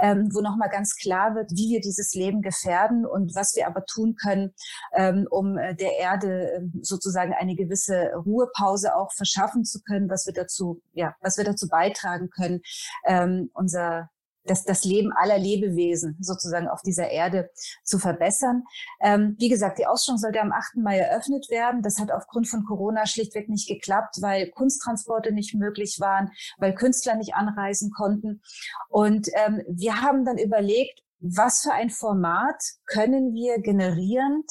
[0.01, 3.85] ähm, wo nochmal ganz klar wird, wie wir dieses Leben gefährden und was wir aber
[3.87, 4.55] tun können,
[4.93, 10.35] ähm, um äh, der Erde sozusagen eine gewisse Ruhepause auch verschaffen zu können, was wir
[10.35, 12.61] dazu, ja, was wir dazu beitragen können,
[13.07, 14.11] ähm, unser
[14.47, 17.51] das, das Leben aller Lebewesen sozusagen auf dieser Erde
[17.85, 18.65] zu verbessern.
[19.01, 20.77] Ähm, wie gesagt, die Ausstellung sollte am 8.
[20.77, 21.83] Mai eröffnet werden.
[21.83, 27.17] Das hat aufgrund von Corona schlichtweg nicht geklappt, weil Kunsttransporte nicht möglich waren, weil Künstler
[27.17, 28.41] nicht anreisen konnten.
[28.89, 34.45] Und ähm, wir haben dann überlegt, was für ein Format können wir generieren,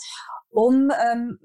[0.49, 1.39] um ähm,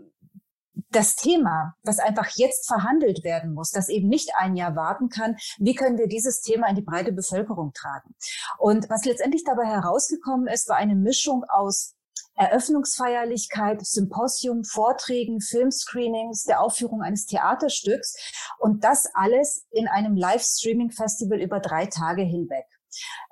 [0.91, 5.37] das Thema, was einfach jetzt verhandelt werden muss, das eben nicht ein Jahr warten kann,
[5.59, 8.15] wie können wir dieses Thema in die breite Bevölkerung tragen?
[8.59, 11.95] Und was letztendlich dabei herausgekommen ist, war eine Mischung aus
[12.35, 18.17] Eröffnungsfeierlichkeit, Symposium, Vorträgen, Filmscreenings, der Aufführung eines Theaterstücks
[18.59, 22.65] und das alles in einem Livestreaming-Festival über drei Tage hinweg.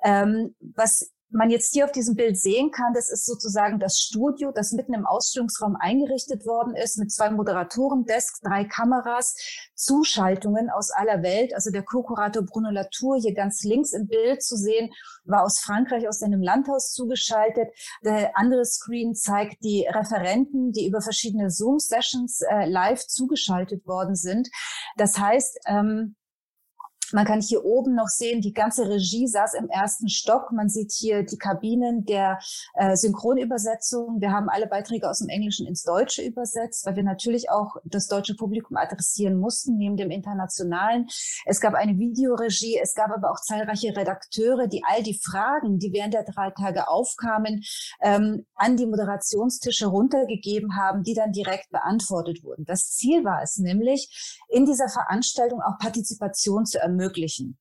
[0.03, 4.51] Ähm, was man jetzt hier auf diesem Bild sehen kann, das ist sozusagen das Studio,
[4.51, 9.35] das mitten im Ausstellungsraum eingerichtet worden ist mit zwei Moderatoren-Desks, drei Kameras,
[9.75, 11.53] Zuschaltungen aus aller Welt.
[11.53, 14.91] Also der Co-Kurator Bruno Latour hier ganz links im Bild zu sehen,
[15.23, 17.69] war aus Frankreich, aus seinem Landhaus zugeschaltet.
[18.03, 24.49] Der andere Screen zeigt die Referenten, die über verschiedene Zoom-Sessions äh, live zugeschaltet worden sind.
[24.97, 26.15] Das heißt, ähm,
[27.11, 30.51] Man kann hier oben noch sehen, die ganze Regie saß im ersten Stock.
[30.51, 32.39] Man sieht hier die Kabinen der
[32.75, 34.21] äh, Synchronübersetzung.
[34.21, 38.07] Wir haben alle Beiträge aus dem Englischen ins Deutsche übersetzt, weil wir natürlich auch das
[38.07, 41.07] deutsche Publikum adressieren mussten, neben dem internationalen.
[41.45, 45.91] Es gab eine Videoregie, es gab aber auch zahlreiche Redakteure, die all die Fragen, die
[45.93, 47.63] während der drei Tage aufkamen,
[48.01, 52.65] ähm, an die Moderationstische runtergegeben haben, die dann direkt beantwortet wurden.
[52.65, 56.98] Das Ziel war es nämlich, in dieser Veranstaltung auch Partizipation zu ermöglichen.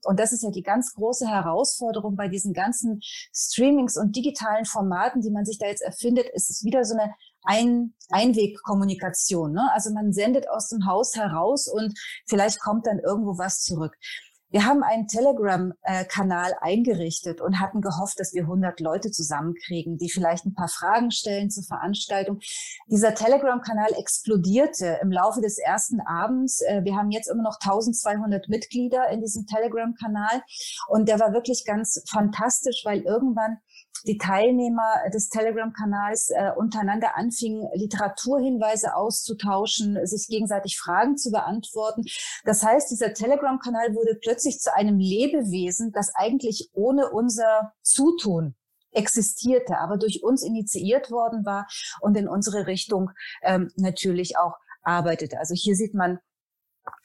[0.05, 3.01] Und das ist ja die ganz große Herausforderung bei diesen ganzen
[3.35, 6.27] Streamings und digitalen Formaten, die man sich da jetzt erfindet.
[6.35, 7.13] Es ist wieder so eine
[7.45, 9.53] ein Einwegkommunikation.
[9.53, 9.71] Ne?
[9.73, 13.97] Also man sendet aus dem Haus heraus und vielleicht kommt dann irgendwo was zurück.
[14.51, 20.47] Wir haben einen Telegram-Kanal eingerichtet und hatten gehofft, dass wir 100 Leute zusammenkriegen, die vielleicht
[20.47, 22.41] ein paar Fragen stellen zur Veranstaltung.
[22.87, 26.63] Dieser Telegram-Kanal explodierte im Laufe des ersten Abends.
[26.63, 30.43] Äh, wir haben jetzt immer noch 1200 Mitglieder in diesem Telegram-Kanal
[30.89, 33.59] und der war wirklich ganz fantastisch, weil irgendwann
[34.07, 42.05] die Teilnehmer des Telegram-Kanals äh, untereinander anfingen, Literaturhinweise auszutauschen, sich gegenseitig Fragen zu beantworten.
[42.45, 48.55] Das heißt, dieser Telegram-Kanal wurde plötzlich zu einem Lebewesen, das eigentlich ohne unser Zutun
[48.93, 51.67] existierte, aber durch uns initiiert worden war
[52.01, 53.11] und in unsere Richtung
[53.43, 55.39] ähm, natürlich auch arbeitete.
[55.39, 56.19] Also hier sieht man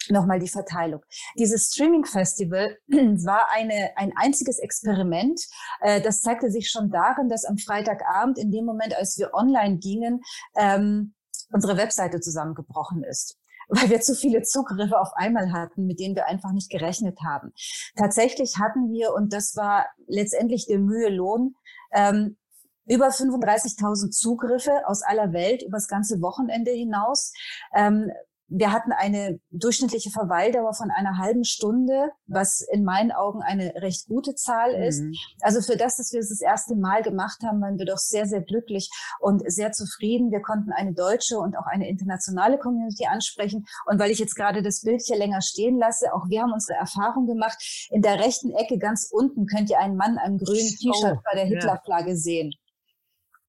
[0.10, 1.02] nochmal die Verteilung.
[1.38, 5.40] Dieses Streaming Festival war eine, ein einziges Experiment.
[5.82, 9.78] Äh, das zeigte sich schon darin, dass am Freitagabend, in dem Moment, als wir online
[9.78, 10.22] gingen,
[10.56, 11.14] ähm,
[11.52, 13.38] unsere Webseite zusammengebrochen ist
[13.70, 17.54] weil wir zu viele Zugriffe auf einmal hatten, mit denen wir einfach nicht gerechnet haben.
[17.96, 21.56] Tatsächlich hatten wir, und das war letztendlich der Mühe Lohn,
[21.92, 22.38] ähm,
[22.86, 27.32] über 35.000 Zugriffe aus aller Welt über das ganze Wochenende hinaus.
[27.74, 28.12] Ähm,
[28.56, 34.08] wir hatten eine durchschnittliche Verweildauer von einer halben Stunde, was in meinen Augen eine recht
[34.08, 35.02] gute Zahl ist.
[35.02, 35.16] Mhm.
[35.42, 38.28] Also für das, dass wir es das erste Mal gemacht haben, waren wir doch sehr,
[38.28, 38.90] sehr glücklich
[39.20, 40.32] und sehr zufrieden.
[40.32, 43.66] Wir konnten eine deutsche und auch eine internationale Community ansprechen.
[43.88, 46.78] Und weil ich jetzt gerade das Bild hier länger stehen lasse, auch wir haben unsere
[46.78, 47.58] Erfahrung gemacht.
[47.90, 51.36] In der rechten Ecke ganz unten könnt ihr einen Mann einem grünen T-Shirt oh, bei
[51.36, 52.16] der Hitlerflagge ja.
[52.16, 52.54] sehen.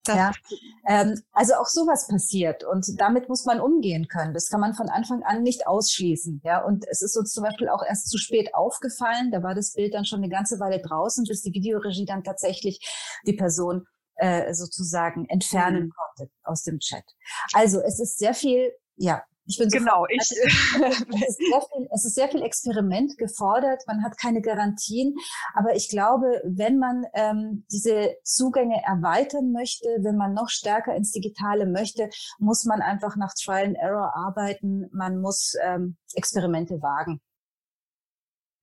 [0.07, 0.33] Ja,
[0.87, 4.35] ähm, also auch sowas passiert und damit muss man umgehen können.
[4.35, 6.43] Das kann man von Anfang an nicht ausschließen.
[6.45, 9.31] Ja, und es ist uns zum Beispiel auch erst zu spät aufgefallen.
[9.31, 12.81] Da war das Bild dann schon eine ganze Weile draußen, bis die Videoregie dann tatsächlich
[13.27, 13.87] die Person
[14.17, 15.91] äh, sozusagen entfernen mhm.
[15.91, 17.05] konnte aus dem Chat.
[17.53, 20.21] Also es ist sehr viel, ja, ich bin genau, ich.
[20.21, 23.83] es, ist sehr viel, es ist sehr viel Experiment gefordert.
[23.87, 25.15] Man hat keine Garantien.
[25.55, 31.13] Aber ich glaube, wenn man ähm, diese Zugänge erweitern möchte, wenn man noch stärker ins
[31.13, 34.89] Digitale möchte, muss man einfach nach Trial and Error arbeiten.
[34.93, 37.21] Man muss ähm, Experimente wagen.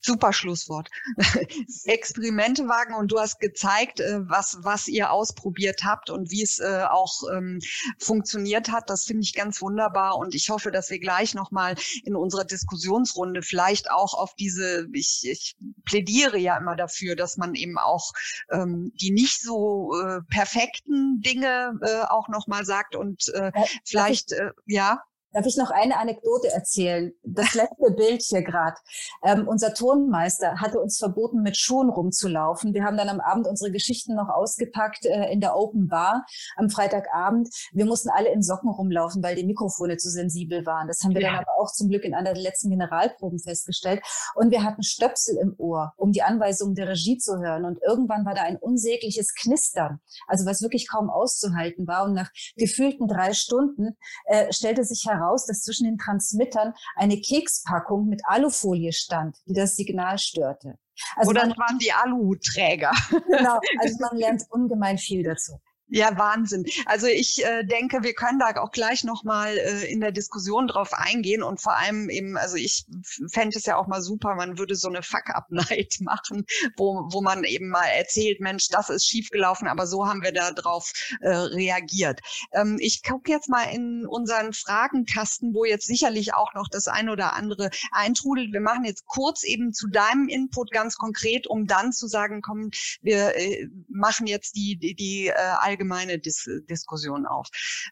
[0.01, 0.89] Super Schlusswort.
[1.85, 6.59] Experimente wagen und du hast gezeigt, äh, was, was ihr ausprobiert habt und wie es
[6.59, 7.59] äh, auch ähm,
[7.99, 8.89] funktioniert hat.
[8.89, 13.43] Das finde ich ganz wunderbar und ich hoffe, dass wir gleich nochmal in unserer Diskussionsrunde
[13.43, 18.11] vielleicht auch auf diese, ich, ich plädiere ja immer dafür, dass man eben auch
[18.49, 23.51] ähm, die nicht so äh, perfekten Dinge äh, auch nochmal sagt und äh,
[23.85, 25.03] vielleicht, äh, ja.
[25.33, 27.13] Darf ich noch eine Anekdote erzählen?
[27.23, 28.75] Das letzte Bild hier gerade.
[29.23, 32.73] Ähm, unser Tonmeister hatte uns verboten, mit Schuhen rumzulaufen.
[32.73, 36.25] Wir haben dann am Abend unsere Geschichten noch ausgepackt äh, in der Open Bar
[36.57, 37.47] am Freitagabend.
[37.71, 40.89] Wir mussten alle in Socken rumlaufen, weil die Mikrofone zu sensibel waren.
[40.89, 41.29] Das haben wir ja.
[41.29, 44.01] dann aber auch zum Glück in einer der letzten Generalproben festgestellt.
[44.35, 47.63] Und wir hatten Stöpsel im Ohr, um die Anweisungen der Regie zu hören.
[47.63, 52.03] Und irgendwann war da ein unsägliches Knistern, also was wirklich kaum auszuhalten war.
[52.03, 57.19] Und nach gefühlten drei Stunden äh, stellte sich heraus, heraus, dass zwischen den Transmittern eine
[57.19, 60.75] Kekspackung mit Alufolie stand, die das Signal störte.
[61.15, 62.91] Also Oder man, waren die Aluträger.
[63.09, 65.53] Genau, also man lernt ungemein viel dazu.
[65.93, 66.65] Ja, Wahnsinn.
[66.85, 70.93] Also ich äh, denke, wir können da auch gleich nochmal äh, in der Diskussion drauf
[70.93, 72.85] eingehen und vor allem eben, also ich
[73.27, 76.45] fände es ja auch mal super, man würde so eine Fuck-Up-Night machen,
[76.77, 80.51] wo, wo man eben mal erzählt, Mensch, das ist schiefgelaufen, aber so haben wir da
[80.51, 82.21] drauf äh, reagiert.
[82.53, 87.11] Ähm, ich gucke jetzt mal in unseren Fragenkasten, wo jetzt sicherlich auch noch das eine
[87.11, 88.53] oder andere eintrudelt.
[88.53, 92.69] Wir machen jetzt kurz eben zu deinem Input ganz konkret, um dann zu sagen, komm,
[93.01, 95.33] wir äh, machen jetzt die, die, die äh,
[95.81, 97.47] allgemeine Dis Diskussion auf.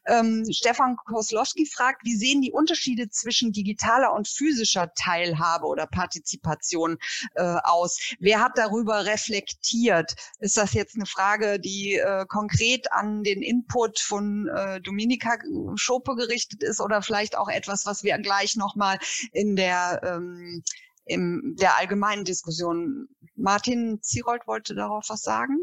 [0.06, 6.98] Ähm, Stefan Koslowski fragt, wie sehen die Unterschiede zwischen digitaler und physischer Teilhabe oder Partizipation
[7.34, 7.98] äh, aus?
[8.20, 10.14] Wer hat darüber reflektiert?
[10.38, 15.38] Ist das jetzt eine Frage, die äh, konkret an den Input von äh, Dominika
[15.74, 18.98] Schope gerichtet ist oder vielleicht auch etwas, was wir gleich nochmal
[19.32, 20.62] in der ähm,
[21.06, 23.08] in der allgemeinen Diskussion.
[23.34, 25.58] Martin Zierold wollte darauf was sagen.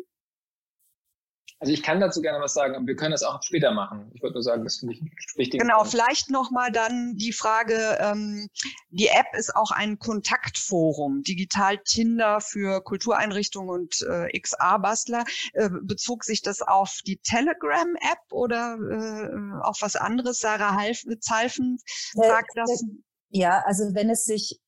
[1.60, 4.12] Also ich kann dazu gerne was sagen, aber wir können das auch später machen.
[4.14, 5.02] Ich wollte nur sagen, das finde ich
[5.36, 5.60] wichtig.
[5.60, 8.48] Genau, vielleicht nochmal dann die Frage, ähm,
[8.90, 15.26] die App ist auch ein Kontaktforum, Digital Tinder für Kultureinrichtungen und äh, XA-Bastler.
[15.54, 20.40] Äh, bezog sich das auf die Telegram-App oder äh, auf was anderes?
[20.40, 21.80] Sarah Half Zalfen
[22.14, 22.84] sagt das.
[23.30, 24.60] Ja, also wenn es sich,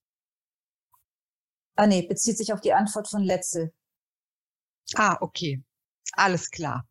[1.75, 3.71] ah nee, bezieht sich auf die Antwort von Letzel.
[4.95, 5.63] Ah, okay.
[6.13, 6.87] Alles klar.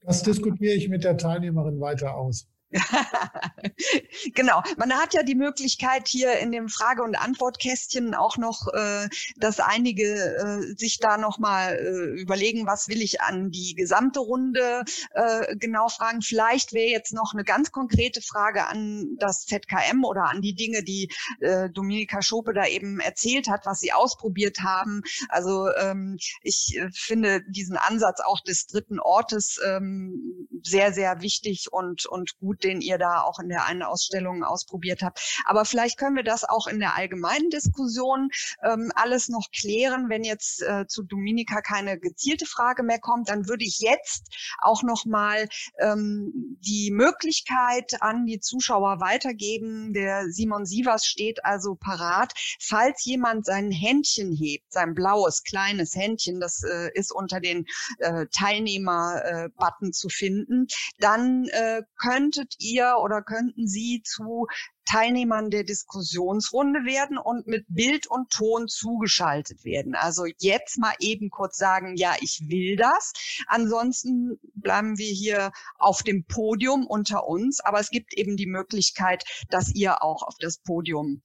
[0.00, 2.46] Das diskutiere ich mit der Teilnehmerin weiter aus.
[4.34, 4.62] genau.
[4.76, 9.60] Man hat ja die Möglichkeit hier in dem Frage- und Antwortkästchen auch noch, äh, dass
[9.60, 15.56] einige äh, sich da nochmal äh, überlegen, was will ich an die gesamte Runde äh,
[15.56, 16.22] genau fragen.
[16.22, 20.82] Vielleicht wäre jetzt noch eine ganz konkrete Frage an das ZKM oder an die Dinge,
[20.82, 21.10] die
[21.40, 25.02] äh, Dominika Schope da eben erzählt hat, was sie ausprobiert haben.
[25.28, 31.72] Also ähm, ich äh, finde diesen Ansatz auch des dritten Ortes ähm, sehr, sehr wichtig
[31.72, 35.42] und, und gut den ihr da auch in der einen Ausstellung ausprobiert habt.
[35.44, 38.30] Aber vielleicht können wir das auch in der allgemeinen Diskussion
[38.62, 40.08] ähm, alles noch klären.
[40.08, 44.28] Wenn jetzt äh, zu Dominika keine gezielte Frage mehr kommt, dann würde ich jetzt
[44.60, 45.48] auch noch mal
[45.78, 49.92] ähm, die Möglichkeit an die Zuschauer weitergeben.
[49.92, 52.32] Der Simon Sievers steht also parat.
[52.60, 57.66] Falls jemand sein Händchen hebt, sein blaues kleines Händchen, das äh, ist unter den
[57.98, 60.66] äh, Teilnehmer-Button äh, zu finden,
[60.98, 64.46] dann äh, könntet ihr oder könnten Sie zu
[64.86, 69.94] Teilnehmern der Diskussionsrunde werden und mit Bild und Ton zugeschaltet werden.
[69.94, 73.12] Also jetzt mal eben kurz sagen, ja, ich will das.
[73.46, 77.60] Ansonsten bleiben wir hier auf dem Podium unter uns.
[77.60, 81.22] Aber es gibt eben die Möglichkeit, dass ihr auch auf das Podium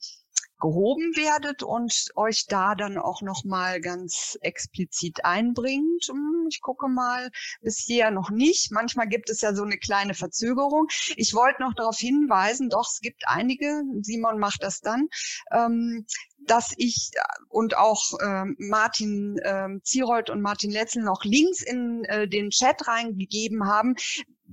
[0.60, 6.06] gehoben werdet und euch da dann auch noch mal ganz explizit einbringt.
[6.08, 7.30] Hm, ich gucke mal,
[7.62, 8.72] bisher noch nicht.
[8.72, 10.88] Manchmal gibt es ja so eine kleine Verzögerung.
[11.16, 15.08] Ich wollte noch darauf hinweisen, doch es gibt einige, Simon macht das dann,
[15.52, 16.06] ähm,
[16.46, 22.04] dass ich äh, und auch ähm, Martin ähm, Zierold und Martin Letzel noch Links in
[22.06, 23.96] äh, den Chat reingegeben haben,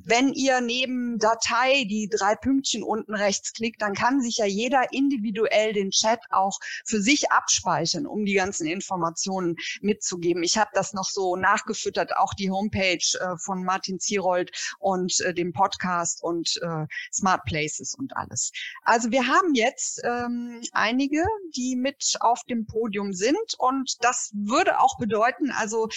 [0.05, 4.93] wenn ihr neben Datei die drei Pünktchen unten rechts klickt, dann kann sich ja jeder
[4.93, 10.43] individuell den Chat auch für sich abspeichern, um die ganzen Informationen mitzugeben.
[10.43, 15.33] Ich habe das noch so nachgefüttert, auch die Homepage äh, von Martin Zierold und äh,
[15.33, 18.53] dem Podcast und äh, Smart Places und alles.
[18.83, 21.25] Also wir haben jetzt ähm, einige,
[21.57, 25.89] die mit auf dem Podium sind und das würde auch bedeuten, also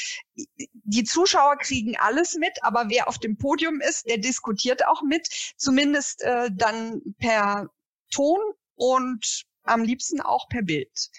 [0.73, 5.27] die Zuschauer kriegen alles mit, aber wer auf dem Podium ist, der diskutiert auch mit,
[5.57, 7.69] zumindest äh, dann per
[8.11, 8.39] Ton
[8.75, 11.09] und am liebsten auch per Bild.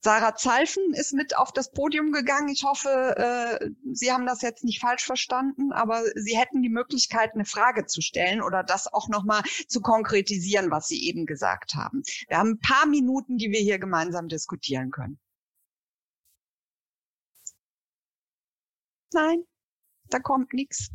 [0.00, 2.48] Sarah Zalfen ist mit auf das Podium gegangen.
[2.48, 7.34] Ich hoffe, äh, Sie haben das jetzt nicht falsch verstanden, aber Sie hätten die Möglichkeit,
[7.34, 12.02] eine Frage zu stellen oder das auch nochmal zu konkretisieren, was Sie eben gesagt haben.
[12.28, 15.18] Wir haben ein paar Minuten, die wir hier gemeinsam diskutieren können.
[19.12, 19.44] Nein,
[20.10, 20.90] da kommt nichts.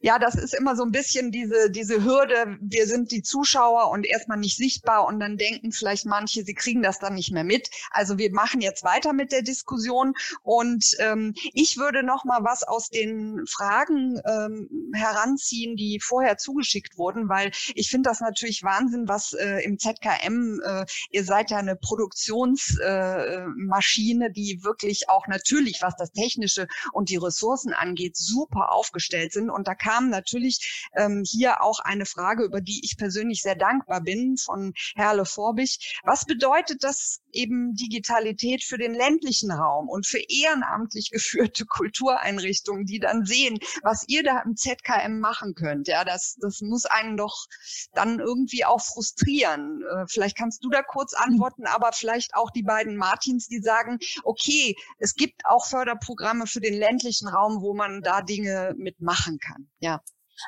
[0.00, 2.58] Ja, das ist immer so ein bisschen diese, diese Hürde.
[2.60, 6.82] Wir sind die Zuschauer und erstmal nicht sichtbar und dann denken vielleicht manche, sie kriegen
[6.82, 7.70] das dann nicht mehr mit.
[7.90, 12.62] Also wir machen jetzt weiter mit der Diskussion und ähm, ich würde noch mal was
[12.62, 19.08] aus den Fragen ähm, heranziehen, die vorher zugeschickt wurden, weil ich finde das natürlich Wahnsinn,
[19.08, 25.82] was äh, im ZKM, äh, ihr seid ja eine Produktionsmaschine, äh, die wirklich auch natürlich,
[25.82, 29.45] was das Technische und die Ressourcen angeht, super aufgestellt sind.
[29.50, 34.00] Und da kam natürlich ähm, hier auch eine Frage, über die ich persönlich sehr dankbar
[34.00, 36.00] bin, von Herle Vorbich.
[36.04, 42.98] Was bedeutet das eben Digitalität für den ländlichen Raum und für ehrenamtlich geführte Kultureinrichtungen, die
[42.98, 45.88] dann sehen, was ihr da im ZKM machen könnt?
[45.88, 47.46] Ja, das, das muss einen doch
[47.92, 49.82] dann irgendwie auch frustrieren.
[49.82, 51.32] Äh, vielleicht kannst du da kurz hm.
[51.32, 56.60] antworten, aber vielleicht auch die beiden Martins, die sagen, okay, es gibt auch Förderprogramme für
[56.60, 59.68] den ländlichen Raum, wo man da Dinge mitmachen machen kann.
[59.80, 60.00] Ja.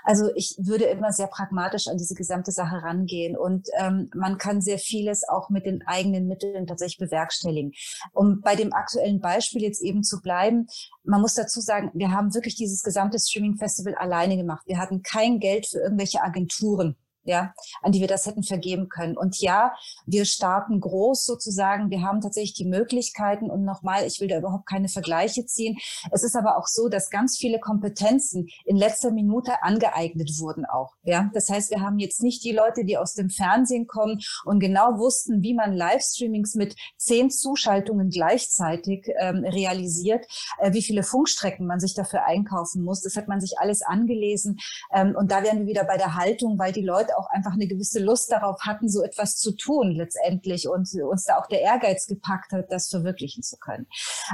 [0.05, 4.61] Also ich würde immer sehr pragmatisch an diese gesamte Sache rangehen und ähm, man kann
[4.61, 7.73] sehr vieles auch mit den eigenen Mitteln tatsächlich bewerkstelligen.
[8.13, 10.67] Um bei dem aktuellen Beispiel jetzt eben zu bleiben,
[11.05, 14.67] man muss dazu sagen, wir haben wirklich dieses gesamte Streaming-Festival alleine gemacht.
[14.67, 16.99] Wir hatten kein Geld für irgendwelche Agenturen.
[17.29, 17.53] Ja,
[17.83, 19.17] an die wir das hätten vergeben können.
[19.17, 19.73] Und ja,
[20.07, 21.91] wir starten groß sozusagen.
[21.91, 25.77] Wir haben tatsächlich die Möglichkeiten und nochmal, ich will da überhaupt keine Vergleiche ziehen.
[26.11, 30.95] Es ist aber auch so, dass ganz viele Kompetenzen in letzter Minute angeeignet wurden auch.
[31.03, 34.59] Ja, das heißt, wir haben jetzt nicht die Leute, die aus dem Fernsehen kommen und
[34.61, 40.27] genau wussten, wie man Livestreamings mit zehn Zuschaltungen gleichzeitig ähm, realisiert,
[40.59, 43.03] äh, wie viele Funkstrecken man sich dafür einkaufen muss.
[43.03, 44.59] Das hat man sich alles angelesen.
[44.93, 47.67] Ähm, und da wären wir wieder bei der Haltung, weil die Leute auch einfach eine
[47.67, 52.07] gewisse Lust darauf hatten, so etwas zu tun letztendlich und uns da auch der Ehrgeiz
[52.07, 53.87] gepackt hat, das verwirklichen zu können.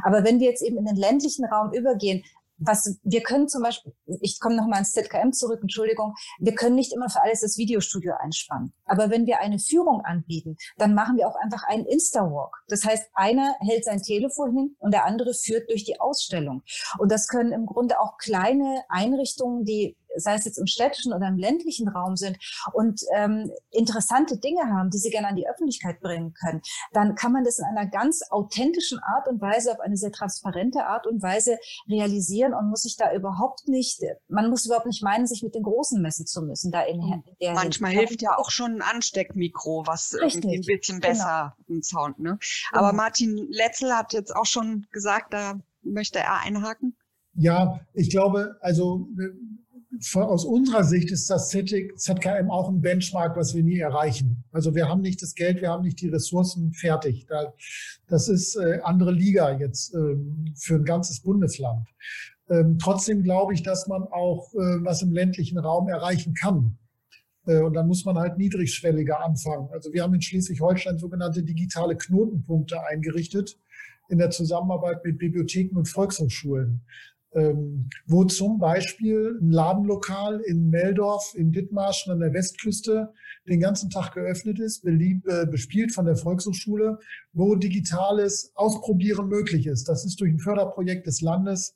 [0.03, 2.23] Aber wenn wir jetzt eben in den ländlichen Raum übergehen,
[2.59, 6.93] was wir können zum Beispiel, ich komme nochmal ins ZKM zurück, Entschuldigung, wir können nicht
[6.93, 8.73] immer für alles das Videostudio einspannen.
[8.85, 12.63] Aber wenn wir eine Führung anbieten, dann machen wir auch einfach einen Insta-Walk.
[12.69, 16.63] Das heißt, einer hält sein Telefon hin und der andere führt durch die Ausstellung.
[16.99, 21.29] Und das können im Grunde auch kleine Einrichtungen, die sei es jetzt im städtischen oder
[21.29, 22.39] im ländlichen Raum sind
[22.73, 26.63] und ähm, interessante Dinge haben, die sie gerne an die Öffentlichkeit bringen können,
[26.93, 30.87] dann kann man das in einer ganz authentischen Art und Weise, auf eine sehr transparente
[30.87, 31.59] Art und Weise
[31.89, 35.63] realisieren und muss sich da überhaupt nicht, man muss überhaupt nicht meinen, sich mit den
[35.63, 36.71] Großen messen zu müssen.
[36.71, 40.79] Da in, in der Manchmal hilft ja auch schon ein Ansteckmikro, was Richtig, irgendwie ein
[40.79, 41.13] bisschen genau.
[41.13, 41.81] besser genau.
[41.83, 42.19] Sound.
[42.19, 42.39] Ne?
[42.73, 43.03] Aber genau.
[43.03, 46.97] Martin Letzel hat jetzt auch schon gesagt, da möchte er einhaken.
[47.35, 49.09] Ja, ich glaube, also
[50.15, 54.45] aus unserer Sicht ist das ZKM auch ein Benchmark, was wir nie erreichen.
[54.53, 57.27] Also wir haben nicht das Geld, wir haben nicht die Ressourcen fertig.
[58.09, 61.87] Das ist äh, andere Liga jetzt ähm, für ein ganzes Bundesland.
[62.51, 66.79] Ähm, trotzdem glaube ich, dass man auch äh, was im ländlichen Raum erreichen kann.
[67.47, 69.69] Äh, und dann muss man halt niedrigschwelliger anfangen.
[69.73, 73.59] Also wir haben in Schleswig-Holstein sogenannte digitale Knotenpunkte eingerichtet
[74.11, 76.83] in der Zusammenarbeit mit Bibliotheken und Volkshochschulen
[77.35, 83.13] ähm, wo zum Beispiel ein Ladenlokal in Meldorf, in Dithmarschen an der Westküste
[83.49, 86.99] den ganzen Tag geöffnet ist, belieb, äh, bespielt von der Volkshochschule,
[87.33, 89.89] wo digitales Ausprobieren möglich ist.
[89.89, 91.75] Das ist durch ein Förderprojekt des Landes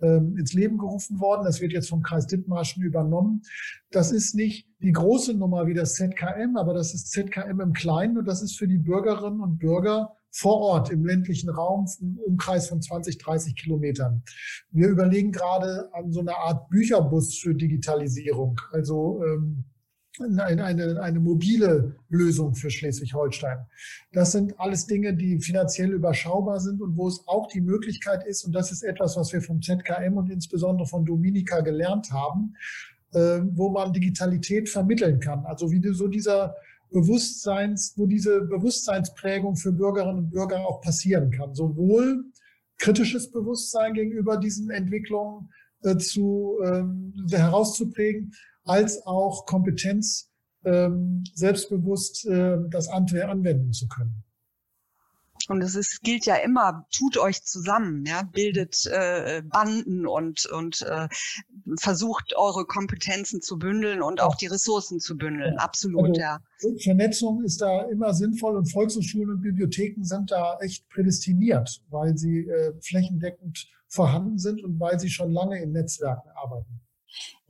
[0.00, 1.44] ähm, ins Leben gerufen worden.
[1.44, 3.42] Das wird jetzt vom Kreis Dithmarschen übernommen.
[3.90, 8.16] Das ist nicht die große Nummer wie das ZKM, aber das ist ZKM im Kleinen
[8.16, 12.68] und das ist für die Bürgerinnen und Bürger vor Ort im ländlichen Raum im Umkreis
[12.68, 14.22] von 20, 30 Kilometern.
[14.70, 19.64] Wir überlegen gerade an so einer Art Bücherbus für Digitalisierung, also ähm,
[20.18, 23.58] eine, eine, eine mobile Lösung für Schleswig-Holstein.
[24.12, 28.44] Das sind alles Dinge, die finanziell überschaubar sind und wo es auch die Möglichkeit ist,
[28.44, 32.54] und das ist etwas, was wir vom ZKM und insbesondere von Dominika gelernt haben,
[33.12, 35.44] äh, wo man Digitalität vermitteln kann.
[35.46, 36.54] Also wie so dieser
[36.90, 41.54] Bewusstseins, wo diese Bewusstseinsprägung für Bürgerinnen und Bürger auch passieren kann.
[41.54, 42.24] Sowohl
[42.78, 45.50] kritisches Bewusstsein gegenüber diesen Entwicklungen
[45.82, 48.32] äh, zu ähm, herauszuprägen,
[48.64, 50.30] als auch Kompetenz,
[50.64, 54.24] ähm, selbstbewusst äh, das anwenden zu können.
[55.50, 60.82] Und es ist, gilt ja immer, tut euch zusammen, ja, bildet äh, Banden und, und
[60.82, 61.08] äh,
[61.76, 65.58] versucht eure Kompetenzen zu bündeln und auch die Ressourcen zu bündeln.
[65.58, 66.38] Absolut, also, ja.
[66.84, 72.46] Vernetzung ist da immer sinnvoll und Volkshochschulen und Bibliotheken sind da echt prädestiniert, weil sie
[72.46, 76.80] äh, flächendeckend vorhanden sind und weil sie schon lange in Netzwerken arbeiten.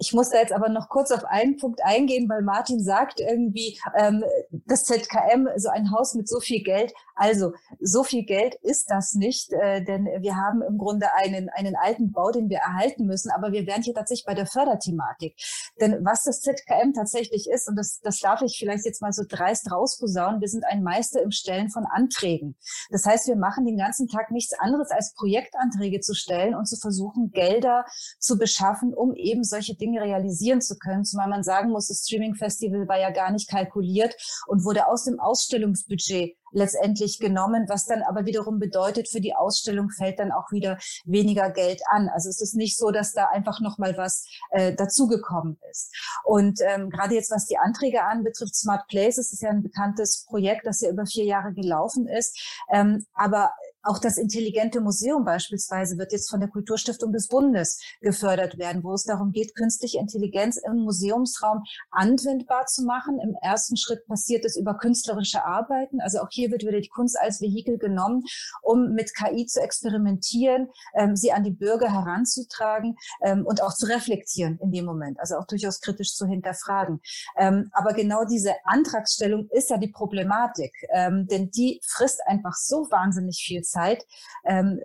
[0.02, 3.78] Ich muss da jetzt aber noch kurz auf einen Punkt eingehen, weil Martin sagt irgendwie,
[3.94, 6.94] ähm, das ZKM, so ein Haus mit so viel Geld.
[7.14, 11.76] Also so viel Geld ist das nicht, äh, denn wir haben im Grunde einen, einen
[11.76, 13.30] alten Bau, den wir erhalten müssen.
[13.30, 15.36] Aber wir wären hier tatsächlich bei der Förderthematik.
[15.82, 19.24] Denn was das ZKM tatsächlich ist, und das, das darf ich vielleicht jetzt mal so
[19.28, 22.56] dreist rausposaunen, wir sind ein Meister im Stellen von Anträgen.
[22.88, 26.76] Das heißt, wir machen den ganzen Tag nichts anderes als Projektanträge zu stellen und zu
[26.76, 27.84] versuchen, Gelder
[28.18, 31.04] zu beschaffen, um eben solche Dinge Dinge realisieren zu können.
[31.04, 34.14] Zumal man sagen muss, das Streaming Festival war ja gar nicht kalkuliert
[34.46, 39.90] und wurde aus dem Ausstellungsbudget letztendlich genommen, was dann aber wiederum bedeutet, für die Ausstellung
[39.90, 42.08] fällt dann auch wieder weniger Geld an.
[42.08, 45.94] Also es ist nicht so, dass da einfach noch mal was äh, dazugekommen ist.
[46.24, 50.66] Und ähm, gerade jetzt, was die Anträge anbetrifft, Smart Places ist ja ein bekanntes Projekt,
[50.66, 52.38] das ja über vier Jahre gelaufen ist.
[52.72, 53.52] Ähm, aber
[53.82, 58.92] auch das intelligente Museum beispielsweise wird jetzt von der Kulturstiftung des Bundes gefördert werden, wo
[58.92, 63.18] es darum geht, künstliche Intelligenz im Museumsraum anwendbar zu machen.
[63.20, 66.00] Im ersten Schritt passiert es über künstlerische Arbeiten.
[66.00, 68.24] Also auch hier wird wieder die Kunst als Vehikel genommen,
[68.62, 73.86] um mit KI zu experimentieren, ähm, sie an die Bürger heranzutragen ähm, und auch zu
[73.86, 75.18] reflektieren in dem Moment.
[75.20, 77.00] Also auch durchaus kritisch zu hinterfragen.
[77.36, 82.86] Ähm, aber genau diese Antragsstellung ist ja die Problematik, ähm, denn die frisst einfach so
[82.90, 84.06] wahnsinnig viel Zeit.
[84.44, 84.80] Ähm,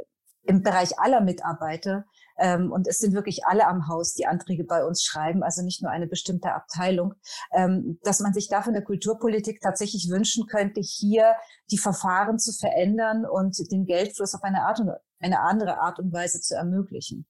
[0.47, 2.05] im Bereich aller Mitarbeiter.
[2.37, 5.81] Ähm, und es sind wirklich alle am Haus, die Anträge bei uns schreiben, also nicht
[5.81, 7.13] nur eine bestimmte Abteilung,
[7.53, 11.35] ähm, dass man sich da von der Kulturpolitik tatsächlich wünschen könnte, hier
[11.71, 16.11] die Verfahren zu verändern und den Geldfluss auf eine Art und eine andere Art und
[16.11, 17.25] Weise zu ermöglichen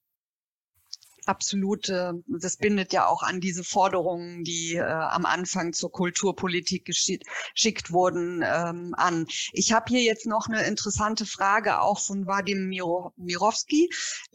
[1.28, 7.92] absolut, das bindet ja auch an diese Forderungen, die äh, am Anfang zur Kulturpolitik geschickt
[7.92, 9.28] wurden, ähm, an.
[9.52, 13.14] Ich habe hier jetzt noch eine interessante Frage auch von Vadim Miro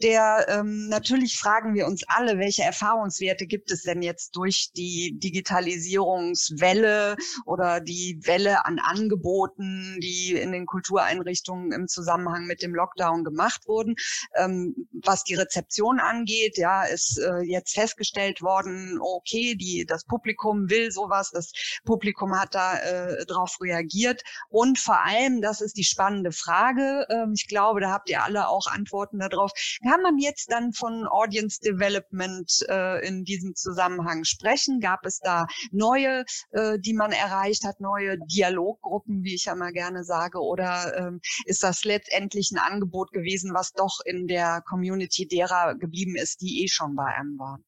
[0.01, 5.17] der ähm, natürlich fragen wir uns alle, welche Erfahrungswerte gibt es denn jetzt durch die
[5.17, 7.15] Digitalisierungswelle
[7.45, 13.67] oder die Welle an Angeboten, die in den Kultureinrichtungen im Zusammenhang mit dem Lockdown gemacht
[13.67, 13.95] wurden,
[14.35, 20.69] ähm, was die Rezeption angeht, ja, ist äh, jetzt festgestellt worden, okay, die, das Publikum
[20.69, 21.51] will sowas, das
[21.85, 24.21] Publikum hat da äh, darauf reagiert.
[24.49, 28.47] Und vor allem, das ist die spannende Frage, äh, ich glaube, da habt ihr alle
[28.47, 29.51] auch Antworten darauf,
[29.83, 34.79] kann man jetzt dann von Audience Development äh, in diesem Zusammenhang sprechen?
[34.79, 39.71] Gab es da neue, äh, die man erreicht hat, neue Dialoggruppen, wie ich ja mal
[39.71, 45.27] gerne sage, oder ähm, ist das letztendlich ein Angebot gewesen, was doch in der Community
[45.27, 47.63] derer geblieben ist, die eh schon bei einem waren?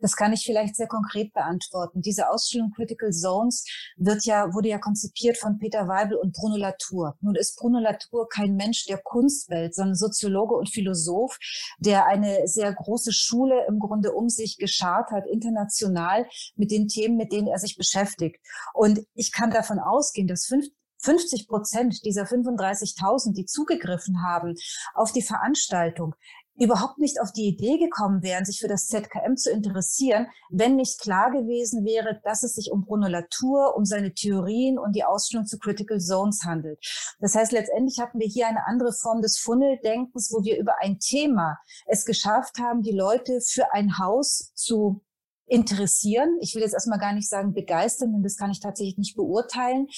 [0.00, 2.02] Das kann ich vielleicht sehr konkret beantworten.
[2.02, 3.64] Diese Ausstellung Critical Zones
[3.96, 7.16] wird ja, wurde ja konzipiert von Peter Weibel und Bruno Latour.
[7.20, 11.38] Nun ist Bruno Latour kein Mensch der Kunstwelt, sondern Soziologe und Philosoph,
[11.78, 17.16] der eine sehr große Schule im Grunde um sich geschart hat, international mit den Themen,
[17.16, 18.36] mit denen er sich beschäftigt.
[18.74, 20.66] Und ich kann davon ausgehen, dass fünf
[21.04, 24.54] 50 Prozent dieser 35.000, die zugegriffen haben
[24.94, 26.14] auf die Veranstaltung,
[26.56, 31.00] überhaupt nicht auf die Idee gekommen wären, sich für das ZKM zu interessieren, wenn nicht
[31.00, 35.46] klar gewesen wäre, dass es sich um Bruno Latour, um seine Theorien und die Ausstellung
[35.46, 36.78] zu Critical Zones handelt.
[37.20, 40.98] Das heißt, letztendlich hatten wir hier eine andere Form des Funneldenkens, wo wir über ein
[40.98, 45.02] Thema es geschafft haben, die Leute für ein Haus zu
[45.46, 46.38] interessieren.
[46.40, 49.88] Ich will jetzt erstmal gar nicht sagen begeistern, denn das kann ich tatsächlich nicht beurteilen.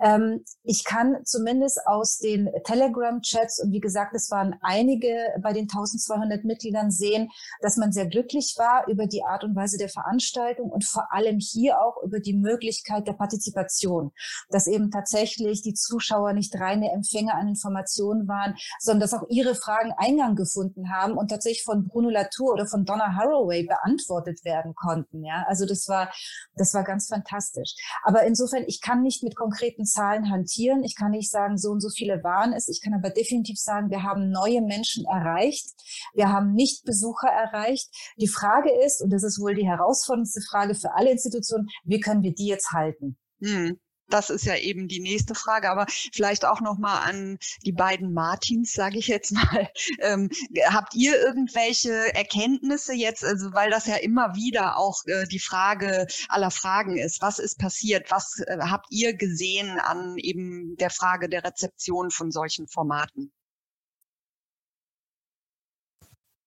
[0.00, 5.64] Ähm, ich kann zumindest aus den Telegram-Chats, und wie gesagt, es waren einige bei den
[5.64, 7.30] 1200 Mitgliedern sehen,
[7.60, 11.38] dass man sehr glücklich war über die Art und Weise der Veranstaltung und vor allem
[11.38, 14.12] hier auch über die Möglichkeit der Partizipation,
[14.50, 19.54] dass eben tatsächlich die Zuschauer nicht reine Empfänger an Informationen waren, sondern dass auch ihre
[19.54, 24.74] Fragen Eingang gefunden haben und tatsächlich von Bruno Latour oder von Donna Haraway beantwortet werden
[24.74, 25.24] konnten konnten.
[25.24, 26.12] Ja, also das war,
[26.54, 27.74] das war ganz fantastisch.
[28.02, 30.82] Aber insofern, ich kann nicht mit konkreten Zahlen hantieren.
[30.82, 32.68] Ich kann nicht sagen, so und so viele waren es.
[32.68, 35.68] Ich kann aber definitiv sagen, wir haben neue Menschen erreicht.
[36.14, 37.88] Wir haben nicht Besucher erreicht.
[38.16, 42.22] Die Frage ist, und das ist wohl die herausforderndste Frage für alle Institutionen, wie können
[42.22, 43.18] wir die jetzt halten?
[43.42, 43.78] Hm
[44.08, 48.12] das ist ja eben die nächste Frage, aber vielleicht auch noch mal an die beiden
[48.12, 49.70] Martins, sage ich jetzt mal.
[50.00, 50.30] Ähm,
[50.66, 56.06] habt ihr irgendwelche Erkenntnisse jetzt, also weil das ja immer wieder auch äh, die Frage
[56.28, 61.28] aller Fragen ist, was ist passiert, was äh, habt ihr gesehen an eben der Frage
[61.28, 63.32] der Rezeption von solchen Formaten?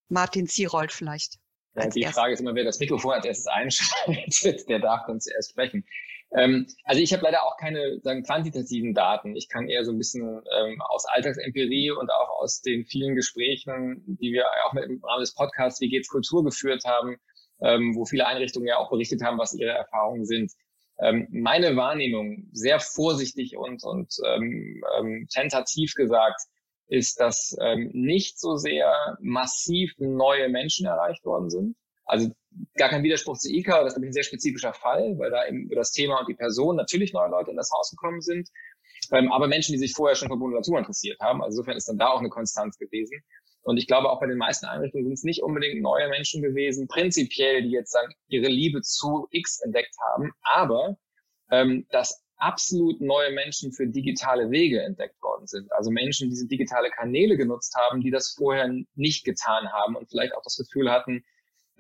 [0.10, 1.40] Martin Zierold vielleicht.
[1.76, 5.52] Ja, die Frage ist immer, wer das Mikrofon als erstes einschaltet, der darf uns erst
[5.52, 5.86] sprechen.
[6.34, 9.36] Ähm, also ich habe leider auch keine sagen, quantitativen Daten.
[9.36, 14.04] Ich kann eher so ein bisschen ähm, aus Alltagsempirie und auch aus den vielen Gesprächen,
[14.22, 17.18] die wir auch mit, im Rahmen des Podcasts Wie geht's Kultur geführt haben,
[17.62, 20.52] ähm, wo viele Einrichtungen ja auch berichtet haben, was ihre Erfahrungen sind.
[21.00, 26.42] Ähm, meine Wahrnehmung, sehr vorsichtig und, und ähm, ähm, tentativ gesagt,
[26.88, 31.76] ist, dass ähm, nicht so sehr massiv neue Menschen erreicht worden sind.
[32.12, 32.30] Also
[32.76, 35.76] gar kein Widerspruch zu ICA, das ist ein sehr spezifischer Fall, weil da eben über
[35.76, 38.50] das Thema und die Person natürlich neue Leute in das Haus gekommen sind,
[39.14, 41.42] ähm, aber Menschen, die sich vorher schon für Natur interessiert haben.
[41.42, 43.24] Also insofern ist dann da auch eine Konstanz gewesen.
[43.62, 46.90] Und ich glaube, auch bei den meisten Einrichtungen sind es nicht unbedingt neue Menschen gewesen,
[46.90, 50.98] prinzipiell, die jetzt dann ihre Liebe zu X entdeckt haben, aber
[51.50, 55.72] ähm, dass absolut neue Menschen für digitale Wege entdeckt worden sind.
[55.72, 60.10] Also Menschen, die diese digitale Kanäle genutzt haben, die das vorher nicht getan haben und
[60.10, 61.24] vielleicht auch das Gefühl hatten,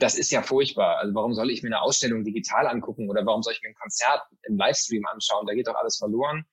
[0.01, 0.97] das ist ja furchtbar.
[0.97, 3.75] Also warum soll ich mir eine Ausstellung digital angucken oder warum soll ich mir ein
[3.75, 5.45] Konzert im Livestream anschauen?
[5.45, 6.45] Da geht doch alles verloren.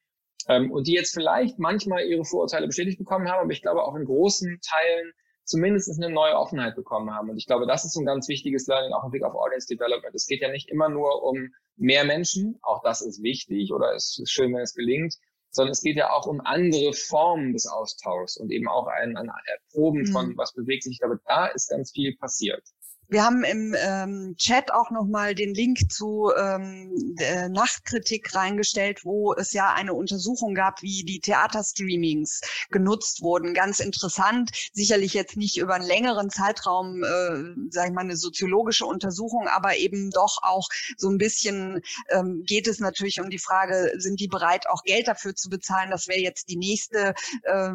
[0.48, 3.94] Ähm, und die jetzt vielleicht manchmal ihre Vorurteile bestätigt bekommen haben, aber ich glaube auch
[3.94, 5.12] in großen Teilen
[5.44, 7.30] zumindest eine neue Offenheit bekommen haben.
[7.30, 10.14] Und ich glaube, das ist ein ganz wichtiges Learning, auch im Blick auf Audience Development.
[10.14, 14.18] Es geht ja nicht immer nur um mehr Menschen, auch das ist wichtig oder es
[14.18, 15.14] ist schön, wenn es gelingt,
[15.50, 19.30] sondern es geht ja auch um andere Formen des Austauschs und eben auch ein, ein
[19.46, 20.36] Erproben von, mhm.
[20.36, 20.94] was bewegt sich.
[20.94, 22.62] Ich glaube, da ist ganz viel passiert.
[23.10, 27.16] Wir haben im ähm, Chat auch nochmal den Link zu ähm,
[27.50, 33.54] Nachtkritik reingestellt, wo es ja eine Untersuchung gab, wie die Theaterstreamings genutzt wurden.
[33.54, 38.84] Ganz interessant, sicherlich jetzt nicht über einen längeren Zeitraum, äh, sage ich mal, eine soziologische
[38.84, 40.68] Untersuchung, aber eben doch auch
[40.98, 41.80] so ein bisschen
[42.10, 45.90] ähm, geht es natürlich um die Frage, sind die bereit, auch Geld dafür zu bezahlen?
[45.90, 47.14] Das wäre jetzt die nächste
[47.44, 47.70] äh,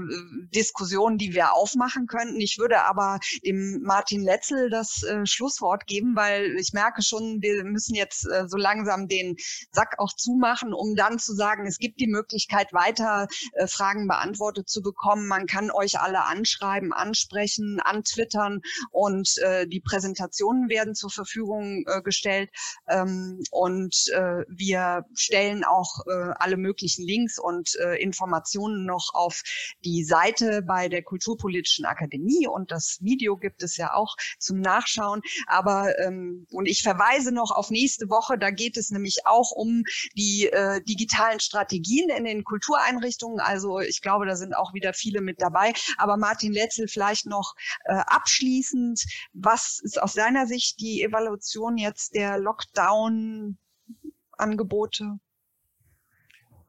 [0.54, 2.40] Diskussion, die wir aufmachen könnten.
[2.40, 7.64] Ich würde aber dem Martin Letzel das äh, Schlusswort geben, weil ich merke schon, wir
[7.64, 9.36] müssen jetzt äh, so langsam den
[9.72, 14.70] Sack auch zumachen, um dann zu sagen, es gibt die Möglichkeit, weiter äh, Fragen beantwortet
[14.70, 15.28] zu bekommen.
[15.28, 22.02] Man kann euch alle anschreiben, ansprechen, antwittern und äh, die Präsentationen werden zur Verfügung äh,
[22.02, 22.50] gestellt.
[22.88, 29.44] Ähm, und äh, wir stellen auch äh, alle möglichen Links und äh, Informationen noch auf
[29.84, 35.13] die Seite bei der Kulturpolitischen Akademie und das Video gibt es ja auch zum Nachschauen
[35.14, 35.22] anschauen.
[35.48, 39.84] Aber ähm, und ich verweise noch auf nächste Woche, da geht es nämlich auch um
[40.16, 43.40] die äh, digitalen Strategien in den Kultureinrichtungen.
[43.40, 45.74] Also ich glaube, da sind auch wieder viele mit dabei.
[45.98, 49.02] Aber Martin Letzel vielleicht noch äh, abschließend,
[49.34, 55.20] was ist aus seiner Sicht die Evaluation jetzt der Lockdown-Angebote?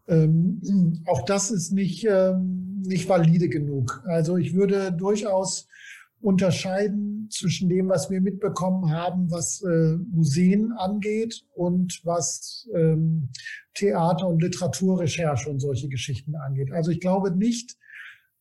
[0.06, 4.02] Ähm, auch das ist nicht, ähm, nicht valide genug.
[4.06, 5.66] Also ich würde durchaus
[6.24, 13.28] unterscheiden zwischen dem, was wir mitbekommen haben, was äh, Museen angeht und was ähm,
[13.74, 16.72] Theater- und Literaturrecherche und solche Geschichten angeht.
[16.72, 17.76] Also ich glaube nicht,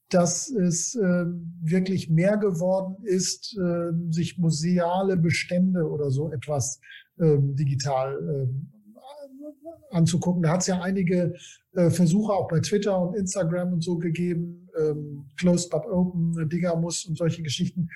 [0.07, 1.25] dass es äh,
[1.61, 6.79] wirklich mehr geworden ist, äh, sich museale Bestände oder so etwas
[7.17, 10.43] äh, digital äh, anzugucken.
[10.43, 11.35] Da hat es ja einige
[11.73, 17.05] äh, Versuche auch bei Twitter und Instagram und so gegeben, ähm, Closed but Open, Digamus
[17.05, 17.89] und solche Geschichten,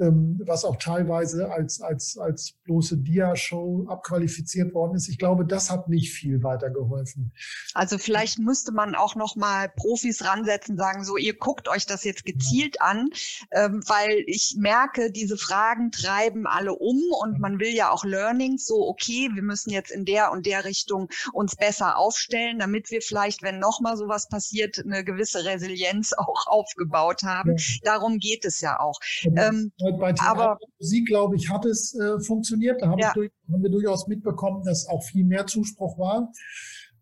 [0.00, 5.08] was auch teilweise als, als, als bloße Dia-Show abqualifiziert worden ist.
[5.08, 7.32] Ich glaube, das hat nicht viel weitergeholfen.
[7.74, 12.04] Also vielleicht müsste man auch noch mal Profis ransetzen, sagen so, ihr guckt euch das
[12.04, 13.10] jetzt gezielt an,
[13.52, 18.66] ähm, weil ich merke, diese Fragen treiben alle um und man will ja auch Learnings,
[18.66, 23.02] so okay, wir müssen jetzt in der und der Richtung uns besser aufstellen, damit wir
[23.02, 27.56] vielleicht, wenn noch mal sowas passiert, eine gewisse Resilienz auch aufgebaut haben.
[27.82, 28.98] Darum geht es ja auch.
[29.36, 32.82] Ähm, bei aber Musik, glaube ich, hat es äh, funktioniert.
[32.82, 33.12] Da haben, ja.
[33.14, 36.32] durch, haben, wir durchaus mitbekommen, dass auch viel mehr Zuspruch war.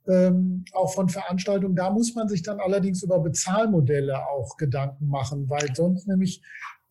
[0.06, 1.76] Ähm, auch von Veranstaltungen.
[1.76, 6.42] Da muss man sich dann allerdings über Bezahlmodelle auch Gedanken machen, weil sonst nämlich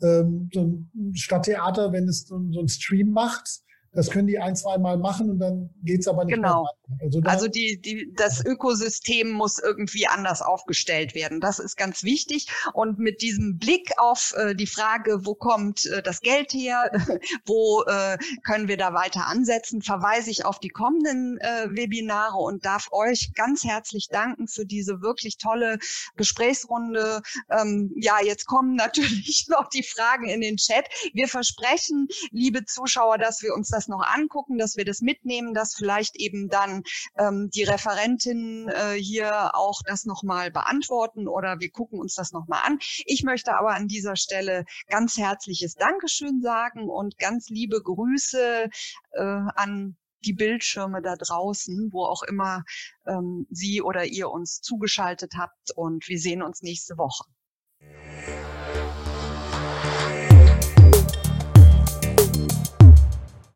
[0.02, 3.62] ähm, so ein Stadttheater, wenn es so, so ein Stream macht,
[3.92, 6.62] das können die ein, zwei Mal machen und dann geht's aber nicht genau.
[6.62, 6.72] mehr.
[7.02, 11.42] Also, also die, die, das Ökosystem muss irgendwie anders aufgestellt werden.
[11.42, 12.48] Das ist ganz wichtig.
[12.74, 16.90] Und mit diesem Blick auf äh, die Frage, wo kommt äh, das Geld her,
[17.46, 22.66] wo äh, können wir da weiter ansetzen, verweise ich auf die kommenden äh, Webinare und
[22.66, 25.80] darf euch ganz herzlich danken für diese wirklich tolle
[26.16, 27.22] Gesprächsrunde.
[27.50, 30.86] Ähm, ja, jetzt kommen natürlich noch die Fragen in den Chat.
[31.14, 35.76] Wir versprechen, liebe Zuschauer, dass wir uns das noch angucken, dass wir das mitnehmen, dass
[35.76, 36.77] vielleicht eben dann
[37.18, 42.62] ähm, die Referentin äh, hier auch das nochmal beantworten oder wir gucken uns das nochmal
[42.66, 42.80] an.
[43.06, 48.70] Ich möchte aber an dieser Stelle ganz herzliches Dankeschön sagen und ganz liebe Grüße
[49.12, 52.64] äh, an die Bildschirme da draußen, wo auch immer
[53.06, 55.72] ähm, Sie oder ihr uns zugeschaltet habt.
[55.76, 57.24] Und wir sehen uns nächste Woche.